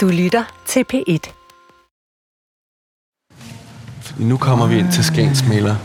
Du 0.00 0.08
lytter 0.08 0.44
til 0.66 0.84
P1. 0.92 1.32
Fordi 4.00 4.24
nu 4.24 4.36
kommer 4.36 4.66
vi 4.66 4.78
ind 4.78 4.92
til 4.92 5.04
Skagensmaler 5.04 5.76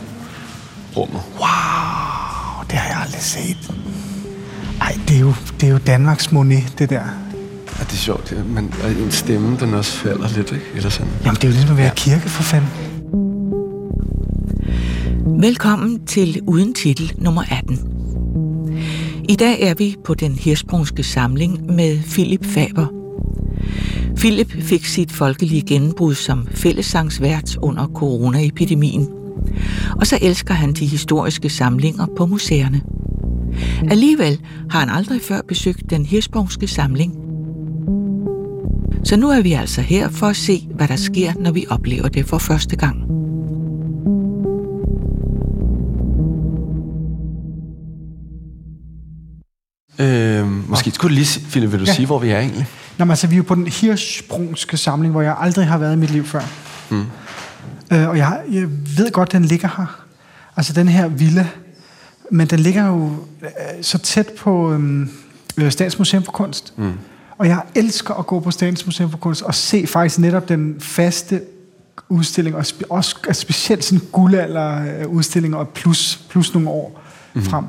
rummet. 0.97 1.21
Wow, 1.39 2.63
det 2.69 2.77
har 2.77 2.89
jeg 2.89 3.01
aldrig 3.01 3.21
set. 3.21 3.73
Ej, 4.81 4.97
det 5.07 5.15
er 5.15 5.19
jo, 5.19 5.33
det 5.59 5.67
er 5.67 5.71
jo 5.71 5.77
Danmarks 5.87 6.31
Monet, 6.31 6.75
det 6.79 6.89
der. 6.89 7.01
Ja, 7.79 7.83
det 7.83 7.91
er 7.91 7.95
sjovt, 7.95 8.31
ja. 8.31 8.43
men 8.43 8.73
og 8.83 8.91
en 8.91 9.11
stemme, 9.11 9.57
den 9.59 9.73
også 9.73 9.97
falder 9.97 10.27
lidt, 10.35 10.51
ikke? 10.51 10.65
Eller 10.75 10.89
sådan. 10.89 11.11
Jamen, 11.25 11.35
det 11.35 11.43
er 11.43 11.47
jo 11.47 11.51
ligesom 11.51 11.71
at 11.71 11.77
være 11.77 11.87
ja. 11.87 11.93
kirke, 11.95 12.29
for 12.29 12.43
fanden. 12.43 12.69
Velkommen 15.41 16.05
til 16.05 16.41
Uden 16.47 16.73
Titel 16.73 17.13
nummer 17.17 17.43
18. 17.51 17.79
I 19.29 19.35
dag 19.35 19.61
er 19.61 19.73
vi 19.73 19.95
på 20.05 20.13
den 20.13 20.35
hirsprungske 20.35 21.03
samling 21.03 21.65
med 21.65 21.99
Philip 22.03 22.45
Faber. 22.45 23.04
Philip 24.15 24.51
fik 24.61 24.85
sit 24.85 25.11
folkelige 25.11 25.61
gennembrud 25.61 26.15
som 26.15 26.47
fællessangsvært 26.51 27.57
under 27.61 27.87
coronaepidemien. 27.87 29.09
Og 29.99 30.07
så 30.07 30.19
elsker 30.21 30.53
han 30.53 30.73
de 30.73 30.85
historiske 30.85 31.49
samlinger 31.49 32.05
på 32.17 32.25
museerne. 32.25 32.81
Alligevel 33.89 34.39
har 34.69 34.79
han 34.79 34.89
aldrig 34.89 35.21
før 35.21 35.41
besøgt 35.47 35.89
den 35.89 36.05
hirsprungske 36.05 36.67
samling. 36.67 37.15
Så 39.03 39.15
nu 39.17 39.29
er 39.29 39.41
vi 39.41 39.53
altså 39.53 39.81
her 39.81 40.09
for 40.09 40.27
at 40.27 40.35
se, 40.35 40.67
hvad 40.75 40.87
der 40.87 40.95
sker, 40.95 41.33
når 41.39 41.51
vi 41.51 41.65
oplever 41.69 42.07
det 42.07 42.25
for 42.25 42.37
første 42.37 42.75
gang. 42.75 43.01
Øh, 49.99 50.69
måske 50.69 50.91
skulle 50.91 51.15
du 51.15 51.15
lige, 51.15 51.39
Philip, 51.49 51.71
vil 51.71 51.79
du 51.79 51.85
ja. 51.85 51.93
sige, 51.93 52.05
hvor 52.05 52.19
vi 52.19 52.29
er 52.29 52.39
egentlig? 52.39 52.67
Nå, 52.97 53.05
men 53.05 53.09
altså, 53.09 53.27
vi 53.27 53.35
er 53.35 53.37
jo 53.37 53.43
på 53.43 53.55
den 53.55 53.67
hirsprungske 53.67 54.77
samling, 54.77 55.11
hvor 55.11 55.21
jeg 55.21 55.35
aldrig 55.39 55.67
har 55.67 55.77
været 55.77 55.93
i 55.93 55.97
mit 55.97 56.11
liv 56.11 56.25
før. 56.25 56.41
Mm. 56.89 57.05
Øh, 57.91 58.09
og 58.09 58.17
jeg, 58.17 58.41
jeg 58.51 58.67
ved 58.97 59.11
godt, 59.11 59.31
den 59.31 59.45
ligger 59.45 59.69
her. 59.77 60.05
Altså 60.57 60.73
den 60.73 60.87
her 60.87 61.07
villa. 61.07 61.47
Men 62.31 62.47
den 62.47 62.59
ligger 62.59 62.87
jo 62.87 63.11
øh, 63.41 63.49
så 63.81 63.97
tæt 63.97 64.27
på 64.37 64.73
øh, 64.73 65.71
Statens 65.71 65.99
Museum 65.99 66.23
for 66.23 66.31
Kunst. 66.31 66.73
Mm. 66.77 66.93
Og 67.37 67.47
jeg 67.47 67.61
elsker 67.75 68.13
at 68.13 68.27
gå 68.27 68.39
på 68.39 68.51
Statens 68.51 68.85
Museum 68.85 69.11
for 69.11 69.17
Kunst 69.17 69.41
og 69.41 69.55
se 69.55 69.87
faktisk 69.87 70.19
netop 70.19 70.49
den 70.49 70.75
faste 70.79 71.41
udstilling, 72.09 72.55
og 72.55 72.65
spe, 72.65 72.91
også 72.91 73.15
altså 73.27 73.41
specielt 73.41 73.83
sådan 73.83 74.07
guldalder-udstillinger 74.11 75.57
og 75.57 75.69
plus, 75.69 76.19
plus 76.29 76.53
nogle 76.53 76.69
år 76.69 77.01
mm. 77.33 77.41
frem. 77.41 77.65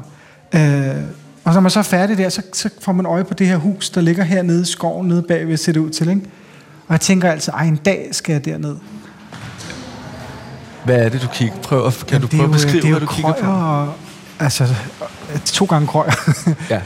Øh, 0.55 1.03
og 1.47 1.55
når 1.55 1.61
man 1.61 1.71
så 1.71 1.79
er 1.79 1.83
færdig 1.83 2.19
der, 2.19 2.29
så, 2.29 2.43
så 2.53 2.71
får 2.81 2.93
man 2.93 3.07
øje 3.07 3.25
på 3.25 3.35
det 3.35 3.47
her 3.47 3.57
hus, 3.57 3.91
der 3.91 4.01
ligger 4.01 4.25
hernede 4.25 4.63
i 4.63 4.65
skoven, 4.65 5.09
nede 5.09 5.23
bagved, 5.23 5.57
ser 5.57 5.73
det 5.73 5.81
ud 5.81 5.91
til. 5.91 6.09
Ikke? 6.09 6.21
Og 6.89 6.93
jeg 6.93 7.01
tænker 7.01 7.31
altså, 7.31 7.51
ej, 7.51 7.65
en 7.65 7.77
dag 7.77 8.09
skal 8.13 8.33
jeg 8.33 8.45
derned. 8.45 8.77
Hvad 10.85 10.97
er 10.97 11.09
det, 11.09 11.23
du 11.23 11.27
kigger? 11.33 11.57
Prøv, 11.57 11.93
kan 11.93 12.07
Jamen, 12.11 12.23
du 12.29 12.37
prøve 12.37 12.45
at 12.45 12.51
beskrive, 12.51 12.83
det 12.83 12.85
er 12.85 12.91
hvad 12.91 13.01
du 13.01 13.07
kigger 13.07 13.33
på? 13.33 13.51
Og, 13.51 13.93
altså, 14.39 14.75
to 15.45 15.65
gange 15.65 15.87
krøjer. 15.87 16.13
ja. 16.71 16.81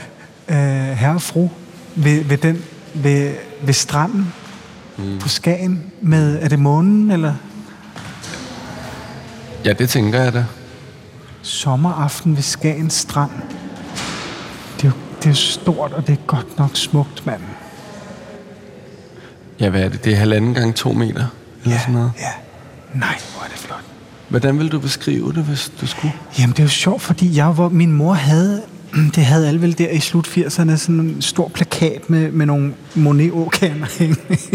øh, 0.91 0.97
herre 0.97 1.15
og 1.15 1.23
fru 1.23 1.49
ved, 1.97 2.25
ved, 2.25 2.39
den, 2.39 2.65
ved, 2.95 3.35
ved 3.63 3.75
stranden 3.75 4.33
mm. 4.99 5.19
på 5.19 5.29
Skagen 5.29 5.85
med, 6.01 6.43
er 6.43 6.49
det 6.49 6.59
månen, 6.59 7.11
eller? 7.11 7.35
Ja, 9.65 9.73
det 9.73 9.89
tænker 9.89 10.23
jeg 10.23 10.33
da. 10.33 10.45
Sommeraften 11.43 12.37
ved 12.37 12.43
Skagens 12.43 12.95
strand. 12.95 13.31
Det 15.23 15.31
er, 15.31 15.35
stort, 15.35 15.93
og 15.93 16.07
det 16.07 16.13
er 16.13 16.27
godt 16.27 16.59
nok 16.59 16.71
smukt, 16.75 17.27
mand. 17.27 17.41
Ja, 19.61 19.71
hvad 19.71 19.83
er 19.83 19.89
det? 19.89 20.05
Det 20.05 20.13
er 20.13 20.17
halvanden 20.17 20.55
gange 20.55 20.73
to 20.73 20.93
meter? 20.93 21.27
Eller 21.63 21.75
ja, 21.75 21.81
sådan 21.81 21.95
noget. 21.95 22.13
ja. 22.19 22.31
Nej, 22.95 23.19
hvor 23.33 23.45
er 23.45 23.49
det 23.49 23.59
flot. 23.59 23.85
Hvordan 24.29 24.59
vil 24.59 24.73
du 24.73 24.79
beskrive 24.79 25.33
det, 25.33 25.45
hvis 25.45 25.73
du 25.81 25.87
skulle? 25.87 26.15
Jamen, 26.39 26.53
det 26.53 26.59
er 26.59 26.63
jo 26.63 26.69
sjovt, 26.69 27.03
fordi 27.03 27.37
jeg, 27.37 27.49
hvor 27.49 27.69
min 27.69 27.93
mor 27.93 28.13
havde, 28.13 28.63
det 29.15 29.25
havde 29.25 29.49
alle 29.49 29.63
vel 29.63 29.79
der 29.79 29.89
i 29.89 30.01
slut 30.01 30.29
80'erne, 30.29 30.77
sådan 30.77 31.01
en 31.01 31.23
stor 31.23 31.49
plakat 31.49 32.11
med, 32.11 32.31
med 32.33 32.47
nogle 32.47 32.75
monet 32.95 33.33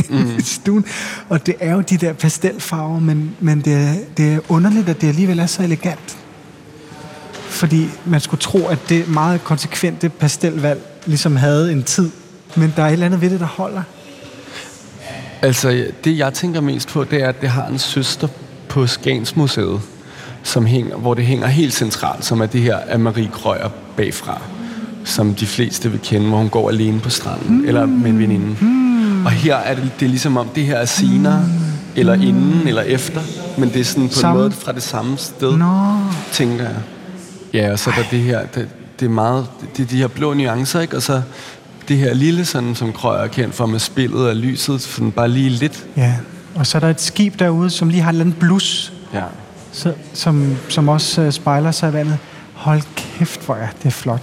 mm. 0.09 0.37
i 0.37 0.41
stuen. 0.41 0.85
Og 1.29 1.45
det 1.45 1.55
er 1.59 1.73
jo 1.73 1.81
de 1.81 1.97
der 1.97 2.13
pastelfarver, 2.13 2.99
men, 2.99 3.35
men 3.39 3.61
det, 3.61 3.73
er, 3.73 3.93
det 4.17 4.33
er 4.33 4.39
underligt, 4.49 4.89
at 4.89 5.01
det 5.01 5.07
alligevel 5.07 5.39
er 5.39 5.45
så 5.45 5.63
elegant. 5.63 6.17
Fordi 7.55 7.87
man 8.05 8.19
skulle 8.19 8.41
tro, 8.41 8.67
at 8.67 8.79
det 8.89 9.07
meget 9.07 9.43
konsekvente 9.43 10.09
pastelvalg 10.09 10.81
ligesom 11.05 11.35
havde 11.35 11.71
en 11.71 11.83
tid. 11.83 12.09
Men 12.55 12.73
der 12.75 12.83
er 12.83 12.87
et 12.87 12.93
eller 12.93 13.05
andet 13.05 13.21
ved 13.21 13.29
det, 13.29 13.39
der 13.39 13.45
holder. 13.45 13.81
Altså, 15.41 15.85
det 16.03 16.17
jeg 16.17 16.33
tænker 16.33 16.61
mest 16.61 16.87
på, 16.87 17.03
det 17.03 17.23
er, 17.23 17.29
at 17.29 17.41
det 17.41 17.49
har 17.49 17.67
en 17.67 17.79
søster 17.79 18.27
på 18.69 18.87
Skagensmuseet, 18.87 19.81
som 20.43 20.65
hænger, 20.65 20.95
hvor 20.95 21.13
det 21.13 21.25
hænger 21.25 21.47
helt 21.47 21.73
centralt, 21.73 22.25
som 22.25 22.41
er 22.41 22.45
det 22.45 22.61
her 22.61 22.77
af 22.77 22.99
Marie 22.99 23.29
Krøyer 23.33 23.69
bagfra, 23.97 24.41
som 25.03 25.35
de 25.35 25.45
fleste 25.45 25.91
vil 25.91 25.99
kende, 26.03 26.27
hvor 26.27 26.37
hun 26.37 26.49
går 26.49 26.69
alene 26.69 26.99
på 26.99 27.09
stranden, 27.09 27.57
mm. 27.57 27.67
eller 27.67 27.85
med 27.85 28.09
en 28.09 28.19
veninde. 28.19 28.55
Mm. 28.61 29.25
Og 29.25 29.31
her 29.31 29.55
er 29.55 29.75
det, 29.75 29.91
det 29.99 30.05
er 30.05 30.09
ligesom 30.09 30.37
om, 30.37 30.47
det 30.55 30.65
her 30.65 30.77
er 30.77 30.85
senere, 30.85 31.39
mm. 31.39 31.51
eller 31.95 32.13
inden, 32.13 32.67
eller 32.67 32.81
efter, 32.81 33.21
men 33.57 33.69
det 33.69 33.79
er 33.79 33.83
sådan 33.83 34.07
på 34.07 34.15
Samme. 34.15 34.39
en 34.39 34.43
måde 34.43 34.51
fra 34.51 34.71
det 34.71 34.83
samme 34.83 35.17
sted, 35.17 35.57
no. 35.57 35.97
tænker 36.31 36.63
jeg. 36.63 36.75
Ja, 37.55 37.71
og 37.71 37.79
så 37.79 37.89
er 37.89 37.93
der 37.93 38.03
det 38.11 38.19
her, 38.19 38.45
det, 38.45 38.69
det 38.99 39.05
er 39.05 39.09
meget, 39.09 39.47
det 39.77 39.83
er 39.83 39.87
de 39.87 39.97
her 39.97 40.07
blå 40.07 40.33
nuancer, 40.33 40.79
ikke? 40.79 40.95
Og 40.95 41.01
så 41.01 41.21
det 41.87 41.97
her 41.97 42.13
lille, 42.13 42.45
sådan, 42.45 42.75
som 42.75 42.93
Krøyer 42.93 43.19
er 43.19 43.27
kendt 43.27 43.55
for 43.55 43.65
med 43.65 43.79
spillet 43.79 44.29
og 44.29 44.35
lyset, 44.35 44.81
sådan 44.81 45.11
bare 45.11 45.27
lige 45.27 45.49
lidt. 45.49 45.85
Ja, 45.97 46.15
og 46.55 46.67
så 46.67 46.77
er 46.77 46.79
der 46.79 46.89
et 46.89 47.01
skib 47.01 47.39
derude, 47.39 47.69
som 47.69 47.89
lige 47.89 48.01
har 48.01 48.09
en 48.11 48.19
eller 48.19 48.33
blus, 48.39 48.93
ja. 49.13 49.23
så, 49.71 49.93
som, 50.13 50.57
som 50.69 50.89
også 50.89 51.21
uh, 51.21 51.31
spejler 51.31 51.71
sig 51.71 51.89
i 51.89 51.93
vandet. 51.93 52.17
Hold 52.53 52.81
kæft, 52.95 53.45
hvor 53.45 53.55
er 53.55 53.67
det 53.83 53.93
flot. 53.93 54.21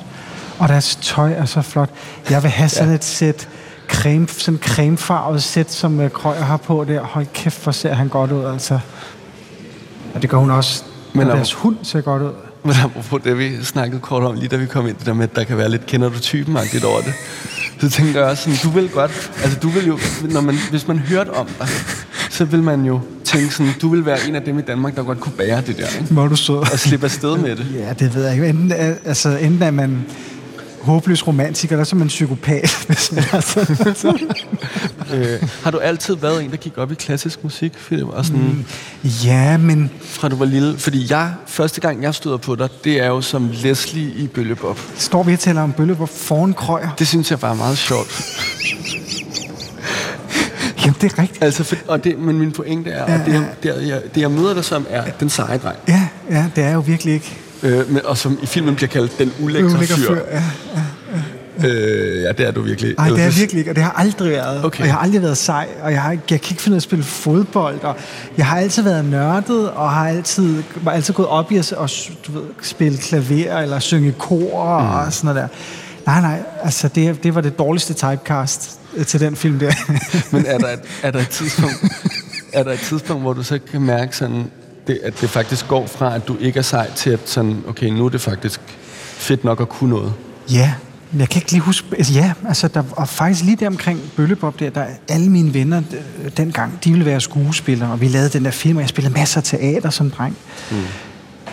Og 0.58 0.68
deres 0.68 0.98
tøj 1.02 1.32
er 1.32 1.44
så 1.44 1.62
flot. 1.62 1.90
Jeg 2.30 2.42
vil 2.42 2.50
have 2.50 2.68
sådan 2.68 2.88
ja. 2.88 2.94
et 2.94 3.04
sæt 3.04 3.48
creme, 3.88 4.28
sådan 4.28 4.60
cremefarvet 4.62 5.42
sæt, 5.42 5.72
som 5.72 6.00
uh, 6.00 6.08
Krøyer 6.10 6.42
har 6.42 6.56
på 6.56 6.84
der. 6.88 7.00
Hold 7.00 7.26
kæft, 7.34 7.62
hvor 7.62 7.72
ser 7.72 7.94
han 7.94 8.08
godt 8.08 8.32
ud, 8.32 8.44
altså. 8.44 8.78
Og 10.14 10.22
det 10.22 10.30
gør 10.30 10.38
hun 10.38 10.50
også. 10.50 10.84
Men 11.12 11.30
og 11.30 11.36
deres 11.36 11.52
hund 11.52 11.76
ser 11.82 12.00
godt 12.00 12.22
ud. 12.22 12.32
Men 12.64 12.74
apropos 12.84 13.22
det, 13.24 13.38
vi 13.38 13.64
snakkede 13.64 14.00
kort 14.00 14.22
om, 14.22 14.34
lige 14.34 14.48
da 14.48 14.56
vi 14.56 14.66
kom 14.66 14.86
ind, 14.86 14.96
det 14.96 15.06
der 15.06 15.14
med, 15.14 15.24
at 15.24 15.36
der 15.36 15.44
kan 15.44 15.58
være 15.58 15.70
lidt 15.70 15.86
kender 15.86 16.08
du 16.08 16.20
typen 16.20 16.56
over 16.56 17.00
det. 17.00 17.14
Så 17.80 17.90
tænker 17.90 18.20
jeg 18.20 18.30
også 18.30 18.42
sådan, 18.42 18.58
du 18.62 18.70
vil 18.70 18.90
godt, 18.90 19.30
altså 19.42 19.58
du 19.58 19.68
vil 19.68 19.86
jo, 19.86 19.98
når 20.30 20.40
man, 20.40 20.54
hvis 20.70 20.88
man 20.88 20.98
hørte 20.98 21.30
om 21.30 21.46
dig, 21.58 21.68
så 22.30 22.44
vil 22.44 22.62
man 22.62 22.84
jo 22.84 23.00
tænke 23.24 23.54
sådan, 23.54 23.72
du 23.82 23.88
vil 23.88 24.06
være 24.06 24.18
en 24.28 24.34
af 24.34 24.42
dem 24.42 24.58
i 24.58 24.62
Danmark, 24.62 24.96
der 24.96 25.02
godt 25.02 25.20
kunne 25.20 25.32
bære 25.32 25.60
det 25.60 25.76
der, 25.76 25.86
ikke? 26.00 26.14
Hvor 26.14 26.28
du 26.28 26.36
så. 26.36 26.52
Og 26.52 26.78
slippe 26.78 27.06
afsted 27.06 27.36
med 27.36 27.56
det. 27.56 27.66
Ja, 27.74 27.92
det 27.92 28.14
ved 28.14 28.24
jeg 28.24 28.32
ikke. 28.32 28.48
Enten, 28.48 28.72
altså, 29.04 29.36
enten 29.36 29.62
er 29.62 29.70
man 29.70 30.04
håbløs 30.82 31.26
romantiker, 31.26 31.76
eller 31.76 31.84
så 31.84 31.96
er 31.96 31.98
man 31.98 32.08
psykopat. 32.08 32.70
Hvis 32.88 33.12
man 33.12 33.24
er 33.32 33.40
sådan, 33.40 33.94
så. 33.94 34.18
øh, 35.12 35.48
har 35.64 35.70
du 35.70 35.78
altid 35.78 36.16
været 36.16 36.44
en, 36.44 36.50
der 36.50 36.56
gik 36.56 36.78
op 36.78 36.92
i 36.92 36.94
klassisk 36.94 37.44
musik, 37.44 37.72
Philip? 37.72 38.08
Og 38.08 38.26
sådan, 38.26 38.40
mm, 38.40 38.64
ja, 39.24 39.56
men... 39.56 39.90
Fra 40.02 40.28
du 40.28 40.36
var 40.36 40.44
lille? 40.44 40.78
Fordi 40.78 41.06
jeg, 41.10 41.34
første 41.46 41.80
gang 41.80 42.02
jeg 42.02 42.14
støder 42.14 42.36
på 42.36 42.54
dig, 42.54 42.68
det 42.84 43.00
er 43.00 43.06
jo 43.06 43.20
som 43.20 43.50
Leslie 43.52 44.14
i 44.14 44.26
Bøllebop. 44.26 44.80
Står 44.96 45.22
vi 45.22 45.32
og 45.32 45.38
taler 45.38 45.62
om 45.62 45.72
Bøllebop 45.72 46.08
foran 46.08 46.54
krøjer? 46.54 46.90
Det 46.98 47.08
synes 47.08 47.30
jeg 47.30 47.40
bare 47.40 47.52
er 47.52 47.56
meget 47.56 47.78
sjovt. 47.78 48.08
Jamen, 50.84 50.96
det 51.00 51.12
er 51.12 51.18
rigtigt. 51.18 51.44
Altså, 51.44 51.64
for, 51.64 51.76
og 51.88 52.04
det, 52.04 52.18
men 52.18 52.38
min 52.38 52.52
pointe 52.52 52.90
er, 52.90 53.12
ja, 53.12 53.20
og 53.20 53.26
det, 53.26 53.32
jeg, 53.32 53.46
det, 53.62 53.88
jeg, 53.88 54.02
det 54.14 54.20
jeg 54.20 54.30
møder 54.30 54.54
dig 54.54 54.64
som, 54.64 54.86
er 54.90 55.04
den 55.20 55.30
seje 55.30 55.58
dreng. 55.58 55.78
Ja, 55.88 56.08
ja, 56.30 56.46
det 56.56 56.64
er 56.64 56.72
jo 56.72 56.80
virkelig 56.80 57.14
ikke. 57.14 57.38
Øh, 57.62 57.90
men, 57.90 58.06
og 58.06 58.18
som 58.18 58.38
i 58.42 58.46
filmen 58.46 58.76
bliver 58.76 58.88
kaldt 58.88 59.18
den 59.18 59.32
ulækre 59.40 59.70
fyr. 59.70 60.14
ja, 60.14 60.42
ja. 60.74 60.82
Øh, 61.58 62.22
ja, 62.22 62.32
det 62.32 62.46
er 62.46 62.50
du 62.50 62.62
virkelig. 62.62 62.94
Nej, 62.98 63.08
det 63.08 63.24
er 63.24 63.30
virkelig 63.30 63.58
ikke, 63.58 63.70
og 63.70 63.76
det 63.76 63.84
har 63.84 63.92
aldrig 63.92 64.30
været. 64.30 64.64
Okay. 64.64 64.80
Og 64.80 64.86
jeg 64.86 64.94
har 64.94 65.00
aldrig 65.00 65.22
været 65.22 65.38
sej, 65.38 65.68
og 65.82 65.92
jeg, 65.92 66.02
har, 66.02 66.10
jeg 66.10 66.20
kan 66.26 66.50
ikke 66.50 66.62
finde 66.62 66.74
ud 66.74 66.76
af 66.76 66.78
at 66.78 66.82
spille 66.82 67.04
fodbold, 67.04 67.80
og 67.82 67.96
jeg 68.36 68.46
har 68.46 68.58
altid 68.58 68.82
været 68.82 69.04
nørdet, 69.04 69.70
og 69.70 69.90
har 69.90 70.08
altid, 70.08 70.62
var 70.76 70.92
altid 70.92 71.14
gået 71.14 71.28
op 71.28 71.52
i 71.52 71.56
at 71.56 71.72
og, 71.72 71.90
du 72.26 72.32
ved, 72.32 72.42
spille 72.62 72.98
klaver, 72.98 73.58
eller 73.58 73.78
synge 73.78 74.12
kor, 74.18 74.80
mm. 74.80 74.88
og 74.88 75.12
sådan 75.12 75.34
noget 75.34 75.50
der. 75.50 75.56
Nej, 76.06 76.20
nej, 76.20 76.42
altså 76.62 76.88
det, 76.88 77.22
det 77.22 77.34
var 77.34 77.40
det 77.40 77.58
dårligste 77.58 77.94
typecast 77.94 78.80
øh, 78.96 79.06
til 79.06 79.20
den 79.20 79.36
film 79.36 79.58
der. 79.58 79.72
Men 80.36 80.46
er 80.46 80.58
der, 80.58 80.68
et, 80.68 80.80
er 81.02 81.10
der 81.10 81.18
et 81.18 81.28
tidspunkt, 81.38 81.76
er 82.52 82.62
der 82.62 82.72
et 82.72 82.80
tidspunkt, 82.80 83.22
hvor 83.22 83.32
du 83.32 83.42
så 83.42 83.58
kan 83.70 83.80
mærke 83.80 84.16
sådan, 84.16 84.50
det, 84.86 85.00
at 85.02 85.20
det 85.20 85.30
faktisk 85.30 85.68
går 85.68 85.86
fra, 85.86 86.14
at 86.14 86.28
du 86.28 86.36
ikke 86.40 86.58
er 86.58 86.62
sej, 86.62 86.90
til 86.96 87.10
at 87.10 87.20
sådan, 87.24 87.64
okay, 87.68 87.86
nu 87.86 88.04
er 88.04 88.08
det 88.08 88.20
faktisk 88.20 88.60
fedt 89.14 89.44
nok 89.44 89.60
at 89.60 89.68
kunne 89.68 89.90
noget? 89.90 90.12
Ja, 90.50 90.74
jeg 91.18 91.28
kan 91.28 91.40
ikke 91.40 91.50
lige 91.52 91.60
huske... 91.60 91.86
Altså, 91.96 92.12
ja, 92.12 92.32
altså, 92.48 92.68
der, 92.68 92.82
og 92.90 93.08
faktisk 93.08 93.44
lige 93.44 93.56
der 93.56 93.66
omkring 93.66 94.00
Bøllebop, 94.16 94.60
der, 94.60 94.70
der 94.70 94.86
alle 95.08 95.30
mine 95.30 95.54
venner 95.54 95.82
dengang, 96.36 96.78
de 96.84 96.90
ville 96.90 97.06
være 97.06 97.20
skuespillere, 97.20 97.92
og 97.92 98.00
vi 98.00 98.08
lavede 98.08 98.28
den 98.28 98.44
der 98.44 98.50
film, 98.50 98.76
og 98.76 98.80
jeg 98.80 98.88
spillede 98.88 99.14
masser 99.14 99.40
af 99.40 99.44
teater 99.44 99.90
som 99.90 100.10
dreng. 100.10 100.36
Mm. 100.70 100.76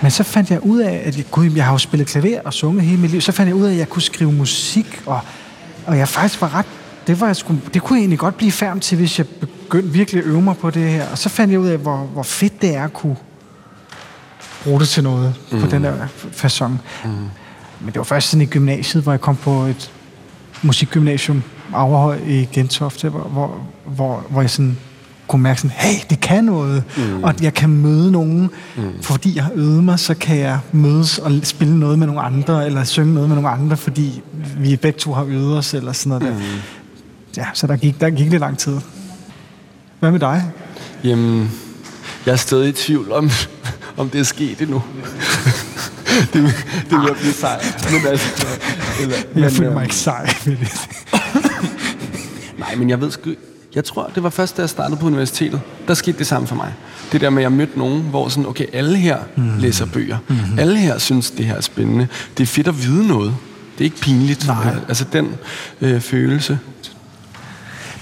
Men 0.02 0.12
så 0.12 0.24
fandt 0.24 0.52
jeg 0.52 0.66
ud 0.66 0.80
af, 0.80 1.02
at 1.06 1.18
jeg, 1.18 1.26
gud, 1.32 1.52
jeg 1.52 1.66
har 1.66 1.72
jo 1.72 1.78
spillet 1.78 2.08
klaver 2.08 2.42
og 2.46 2.54
sunget 2.54 2.84
hele 2.84 3.02
mit 3.02 3.12
liv, 3.12 3.22
så 3.22 3.32
fandt 3.32 3.48
jeg 3.48 3.56
ud 3.56 3.66
af, 3.66 3.72
at 3.72 3.78
jeg 3.78 3.90
kunne 3.90 4.02
skrive 4.02 4.32
musik, 4.32 5.02
og, 5.06 5.20
og 5.86 5.98
jeg 5.98 6.08
faktisk 6.08 6.42
var 6.42 6.56
ret 6.56 6.66
det, 7.10 7.20
var 7.20 7.26
jeg 7.26 7.36
sgu, 7.36 7.56
det 7.74 7.82
kunne 7.82 7.98
jeg 7.98 8.02
egentlig 8.02 8.20
godt 8.20 8.38
blive 8.38 8.52
færdig 8.52 8.82
til, 8.82 8.98
hvis 8.98 9.18
jeg 9.18 9.28
begyndte 9.28 9.90
virkelig 9.90 10.22
at 10.22 10.28
øve 10.28 10.42
mig 10.42 10.58
på 10.58 10.70
det 10.70 10.92
her. 10.92 11.10
Og 11.12 11.18
så 11.18 11.30
fandt 11.30 11.52
jeg 11.52 11.60
ud 11.60 11.68
af, 11.68 11.78
hvor, 11.78 11.98
hvor 11.98 12.24
fedt 12.24 12.62
det 12.62 12.76
er 12.76 12.84
at 12.84 12.94
kunne 12.94 13.16
bruge 14.64 14.80
det 14.80 14.90
til 14.90 15.04
noget 15.04 15.34
mm. 15.52 15.62
på 15.62 15.68
den 15.68 15.84
der 15.84 16.08
façon. 16.32 16.70
Mm. 17.06 17.30
Men 17.80 17.88
det 17.88 17.98
var 17.98 18.04
først 18.04 18.30
sådan 18.30 18.42
i 18.42 18.46
gymnasiet, 18.46 19.04
hvor 19.04 19.12
jeg 19.12 19.22
kom 19.22 19.36
på 19.36 19.62
et 19.62 19.92
musikgymnasium, 20.62 21.44
Averhøj 21.74 22.20
i 22.28 22.48
Gentofte, 22.54 23.10
hvor, 23.10 23.20
hvor, 23.20 23.62
hvor, 23.86 24.26
hvor 24.30 24.42
jeg 24.42 24.50
sådan 24.50 24.78
kunne 25.28 25.42
mærke 25.44 25.62
sådan, 25.62 25.76
hey, 25.78 26.00
det 26.10 26.22
kan 26.22 26.44
noget, 26.44 26.84
mm. 26.98 27.24
og 27.24 27.34
jeg 27.42 27.54
kan 27.54 27.70
møde 27.70 28.12
nogen, 28.12 28.50
mm. 28.78 29.02
fordi 29.02 29.36
jeg 29.36 29.44
har 29.44 29.52
øvet 29.56 29.84
mig, 29.84 30.00
så 30.00 30.14
kan 30.14 30.38
jeg 30.38 30.60
mødes 30.72 31.18
og 31.18 31.32
spille 31.44 31.80
noget 31.80 32.00
med 32.00 32.08
nogle 32.08 32.22
andre, 32.22 32.66
eller 32.66 32.84
synge 32.84 33.14
noget 33.14 33.30
med 33.30 33.36
nogle 33.36 33.50
andre, 33.50 33.78
fordi 33.78 34.22
vi 34.58 34.76
begge 34.76 35.00
to 35.00 35.14
har 35.14 35.24
øvet 35.24 35.58
os, 35.58 35.74
eller 35.74 35.92
sådan 35.92 36.10
noget 36.10 36.36
mm. 36.36 36.40
der. 36.40 37.42
Ja, 37.42 37.46
så 37.54 37.68
der 37.68 37.78
gik, 37.78 38.02
der 38.02 38.10
gik 38.10 38.30
lidt 38.30 38.40
lang 38.40 38.58
tid. 38.58 38.78
Hvad 40.00 40.12
med 40.12 40.20
dig? 40.20 40.44
Jamen, 41.04 41.52
jeg 42.26 42.32
er 42.32 42.36
stadig 42.36 42.70
i 42.70 42.72
tvivl 42.72 43.12
om, 43.12 43.30
om 43.98 44.10
det 44.10 44.20
er 44.20 44.24
sket 44.24 44.62
endnu. 44.62 44.84
det, 46.34 46.66
det 46.90 47.00
vil 47.00 47.16
blive 47.20 47.34
sej. 47.34 47.64
Men 47.92 48.08
altså, 48.08 48.46
eller, 49.02 49.16
jeg 49.16 49.42
men, 49.42 49.52
føler 49.52 49.74
mig 49.74 49.84
ikke 49.84 49.96
sej 49.96 50.34
ved 50.46 50.58
det. 50.58 50.90
Nej, 52.60 52.76
men 52.76 52.90
jeg 52.90 53.02
ved 53.02 53.12
sgu... 53.12 53.30
Jeg 53.76 53.86
tror, 53.86 54.12
det 54.16 54.24
var 54.24 54.30
først, 54.30 54.58
da 54.58 54.62
jeg 54.62 54.70
startede 54.70 55.00
på 55.00 55.06
universitetet. 55.06 55.62
Der 55.88 55.94
skete 55.94 56.18
det 56.18 56.28
samme 56.28 56.48
for 56.48 56.56
mig. 56.56 56.74
Det 57.12 57.22
der 57.22 57.30
med, 57.30 57.38
at 57.38 57.44
jeg 57.44 57.52
mødte 57.52 57.80
nogen, 57.80 58.02
hvor 58.02 58.30
sådan, 58.30 58.46
okay, 58.46 58.66
alle 58.74 58.98
her 58.98 59.18
mm. 59.36 59.58
læser 59.58 59.86
bøger. 59.86 60.18
Mm-hmm. 60.28 60.60
Alle 60.60 60.78
her 60.78 60.98
synes, 60.98 61.32
det 61.32 61.46
her 61.46 61.56
er 61.56 61.62
spændende. 61.62 62.08
Det 62.38 62.44
er 62.44 62.48
fedt 62.48 62.68
at 62.68 62.84
vide 62.84 63.08
noget. 63.08 63.36
Det 63.78 63.82
er 63.82 63.86
ikke 63.86 64.00
pinligt. 64.00 64.48
Nej. 64.48 64.76
Altså 64.88 65.06
den 65.14 65.36
øh, 65.82 66.02
følelse. 66.02 66.60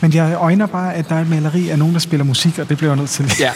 Men 0.02 0.14
jeg 0.14 0.38
øjner 0.40 0.66
bare, 0.66 0.94
at 0.94 1.10
der 1.10 1.16
er 1.16 1.22
et 1.22 1.30
maleri 1.30 1.70
af 1.70 1.80
nogen, 1.80 1.94
der 1.94 2.00
spiller 2.00 2.24
musik, 2.24 2.60
og 2.60 2.70
det 2.70 2.78
bliver 2.78 2.92
jeg 2.92 2.98
nødt 2.98 3.10
til. 3.10 3.32
Ja. 3.40 3.52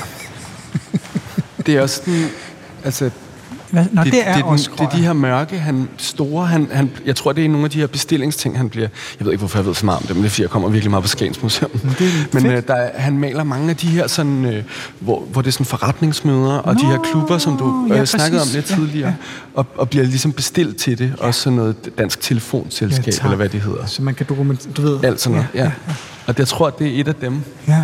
Det 1.65 1.75
er 1.75 1.81
også 1.81 1.95
sådan, 1.95 2.27
altså 2.83 3.09
hvad? 3.71 3.85
Nå, 3.91 4.03
det, 4.03 4.13
det 4.13 4.27
er 4.27 4.35
det, 4.35 4.43
også, 4.43 4.69
det 4.77 4.85
er 4.85 4.89
de 4.89 4.97
her 4.97 5.13
mørke, 5.13 5.59
han 5.59 5.89
store, 5.97 6.47
han, 6.47 6.67
han, 6.71 6.91
jeg 7.05 7.15
tror, 7.15 7.31
det 7.31 7.45
er 7.45 7.49
nogle 7.49 7.65
af 7.65 7.71
de 7.71 7.79
her 7.79 7.87
bestillingsting, 7.87 8.57
han 8.57 8.69
bliver, 8.69 8.87
jeg 9.19 9.25
ved 9.25 9.31
ikke, 9.31 9.39
hvorfor 9.39 9.59
jeg 9.59 9.65
ved 9.65 9.75
så 9.75 9.85
meget 9.85 9.99
om 9.99 10.07
det, 10.07 10.15
men 10.15 10.23
det 10.23 10.29
er 10.29 10.31
fordi, 10.31 10.41
jeg 10.41 10.49
kommer 10.49 10.69
virkelig 10.69 10.89
meget 10.89 11.03
på 11.03 11.07
Skans 11.07 11.43
Museum. 11.43 11.71
Men 12.33 12.45
øh, 12.51 12.67
der, 12.67 12.89
han 12.95 13.17
maler 13.17 13.43
mange 13.43 13.69
af 13.69 13.75
de 13.75 13.87
her 13.87 14.07
sådan, 14.07 14.45
øh, 14.45 14.63
hvor, 14.99 15.19
hvor 15.19 15.41
det 15.41 15.47
er 15.47 15.51
sådan 15.51 15.65
forretningsmøder, 15.65 16.53
og 16.53 16.73
Nå, 16.73 16.81
de 16.81 16.85
her 16.85 16.97
klubber, 17.11 17.37
som 17.37 17.57
du 17.57 17.87
øh, 17.91 17.97
ja, 17.97 18.05
snakkede 18.05 18.41
om 18.41 18.47
lidt 18.53 18.71
ja, 18.71 18.75
tidligere, 18.75 19.09
ja. 19.09 19.13
Og, 19.53 19.65
og 19.77 19.89
bliver 19.89 20.05
ligesom 20.05 20.31
bestilt 20.31 20.77
til 20.77 20.97
det, 20.97 21.13
ja. 21.19 21.25
også 21.25 21.41
sådan 21.41 21.57
noget 21.57 21.75
dansk 21.97 22.21
telefonselskab, 22.21 23.13
ja, 23.13 23.23
eller 23.23 23.35
hvad 23.35 23.49
det 23.49 23.61
hedder. 23.61 23.85
Så 23.85 24.01
man 24.01 24.15
kan 24.15 24.25
dokumentere, 24.29 24.71
du 24.73 24.81
ved. 24.81 25.03
Alt 25.03 25.21
sådan 25.21 25.35
noget, 25.35 25.47
ja. 25.53 25.63
ja. 25.63 25.71
ja. 25.87 25.93
Og 26.27 26.35
jeg 26.37 26.47
tror, 26.47 26.69
det 26.69 26.87
er 26.87 26.99
et 26.99 27.07
af 27.07 27.15
dem. 27.15 27.41
Ja, 27.67 27.83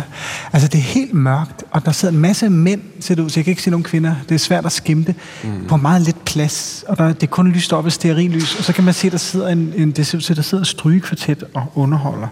altså 0.52 0.68
det 0.68 0.78
er 0.78 0.82
helt 0.82 1.14
mørkt, 1.14 1.64
og 1.70 1.84
der 1.84 1.92
sidder 1.92 2.14
en 2.14 2.20
masse 2.20 2.48
mænd, 2.48 2.80
ser 3.00 3.14
det 3.14 3.22
ud, 3.22 3.30
så 3.30 3.40
jeg 3.40 3.44
kan 3.44 3.50
ikke 3.50 3.62
se 3.62 3.70
nogen 3.70 3.84
kvinder. 3.84 4.14
Det 4.28 4.34
er 4.34 4.38
svært 4.38 4.66
at 4.66 4.72
skimte 4.72 5.14
mm. 5.44 5.66
på 5.68 5.76
meget 5.82 6.02
lidt 6.02 6.24
plads, 6.24 6.84
og 6.88 6.98
der, 6.98 7.06
det 7.12 7.22
er 7.22 7.26
kun 7.26 7.48
lyst 7.48 7.72
op 7.72 7.86
af 7.86 7.92
stearinlys, 7.92 8.56
og 8.58 8.64
så 8.64 8.72
kan 8.72 8.84
man 8.84 8.94
se, 8.94 9.06
at 9.06 9.12
der 9.12 9.18
sidder 9.18 9.48
en, 9.48 9.72
en 9.76 9.90
det 9.90 10.06
ser, 10.06 10.34
der 10.34 10.42
sidder 10.42 10.64
strygekvartet 10.64 11.44
og 11.54 11.72
underholder. 11.74 12.28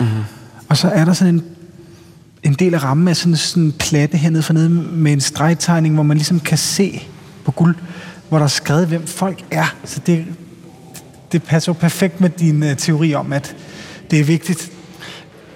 Mm. 0.00 0.06
Og 0.68 0.76
så 0.76 0.88
er 0.88 1.04
der 1.04 1.12
sådan 1.12 1.34
en, 1.34 1.44
en 2.42 2.54
del 2.54 2.74
af 2.74 2.84
rammen 2.84 3.08
af 3.08 3.16
sådan 3.16 3.62
en 3.62 3.72
platte 3.72 4.16
hernede 4.16 4.42
for 4.42 4.52
nede 4.52 4.68
med 4.70 5.12
en 5.12 5.20
stregtegning, 5.20 5.94
hvor 5.94 6.02
man 6.02 6.16
ligesom 6.16 6.40
kan 6.40 6.58
se 6.58 7.02
på 7.44 7.50
guld, 7.50 7.76
hvor 8.28 8.38
der 8.38 8.44
er 8.44 8.48
skrevet, 8.48 8.86
hvem 8.86 9.06
folk 9.06 9.44
er. 9.50 9.74
Så 9.84 10.00
det, 10.06 10.24
det 11.32 11.42
passer 11.42 11.72
jo 11.72 11.74
perfekt 11.80 12.20
med 12.20 12.30
din 12.30 12.62
uh, 12.62 12.76
teori 12.76 13.14
om, 13.14 13.32
at 13.32 13.56
det 14.10 14.20
er 14.20 14.24
vigtigt, 14.24 14.72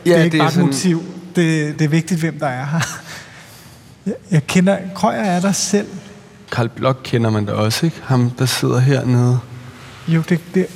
Ja, 0.06 0.11
det 0.11 0.21
er 0.21 0.25
ikke 0.25 0.33
det 0.33 0.38
er 0.38 0.45
bare 0.45 0.53
sådan... 0.53 0.69
et 0.69 0.75
motiv. 0.75 1.05
Det, 1.37 1.79
det 1.79 1.85
er 1.85 1.88
vigtigt, 1.88 2.21
hvem 2.21 2.38
der 2.38 2.47
er 2.47 2.67
her. 2.67 2.81
Jeg, 4.06 4.15
jeg 4.31 4.47
kender... 4.47 4.79
Krøyer 4.95 5.23
er 5.23 5.41
der 5.41 5.53
selv. 5.53 5.87
Karl 6.52 6.69
Blok 6.69 7.00
kender 7.04 7.31
man 7.31 7.46
da 7.46 7.52
også, 7.52 7.87
ikke? 7.87 8.00
Ham, 8.04 8.31
der 8.31 8.46
sidder 8.46 8.78
hernede. 8.78 9.38
Jo, 10.08 10.22
det, 10.28 10.40
det, 10.54 10.66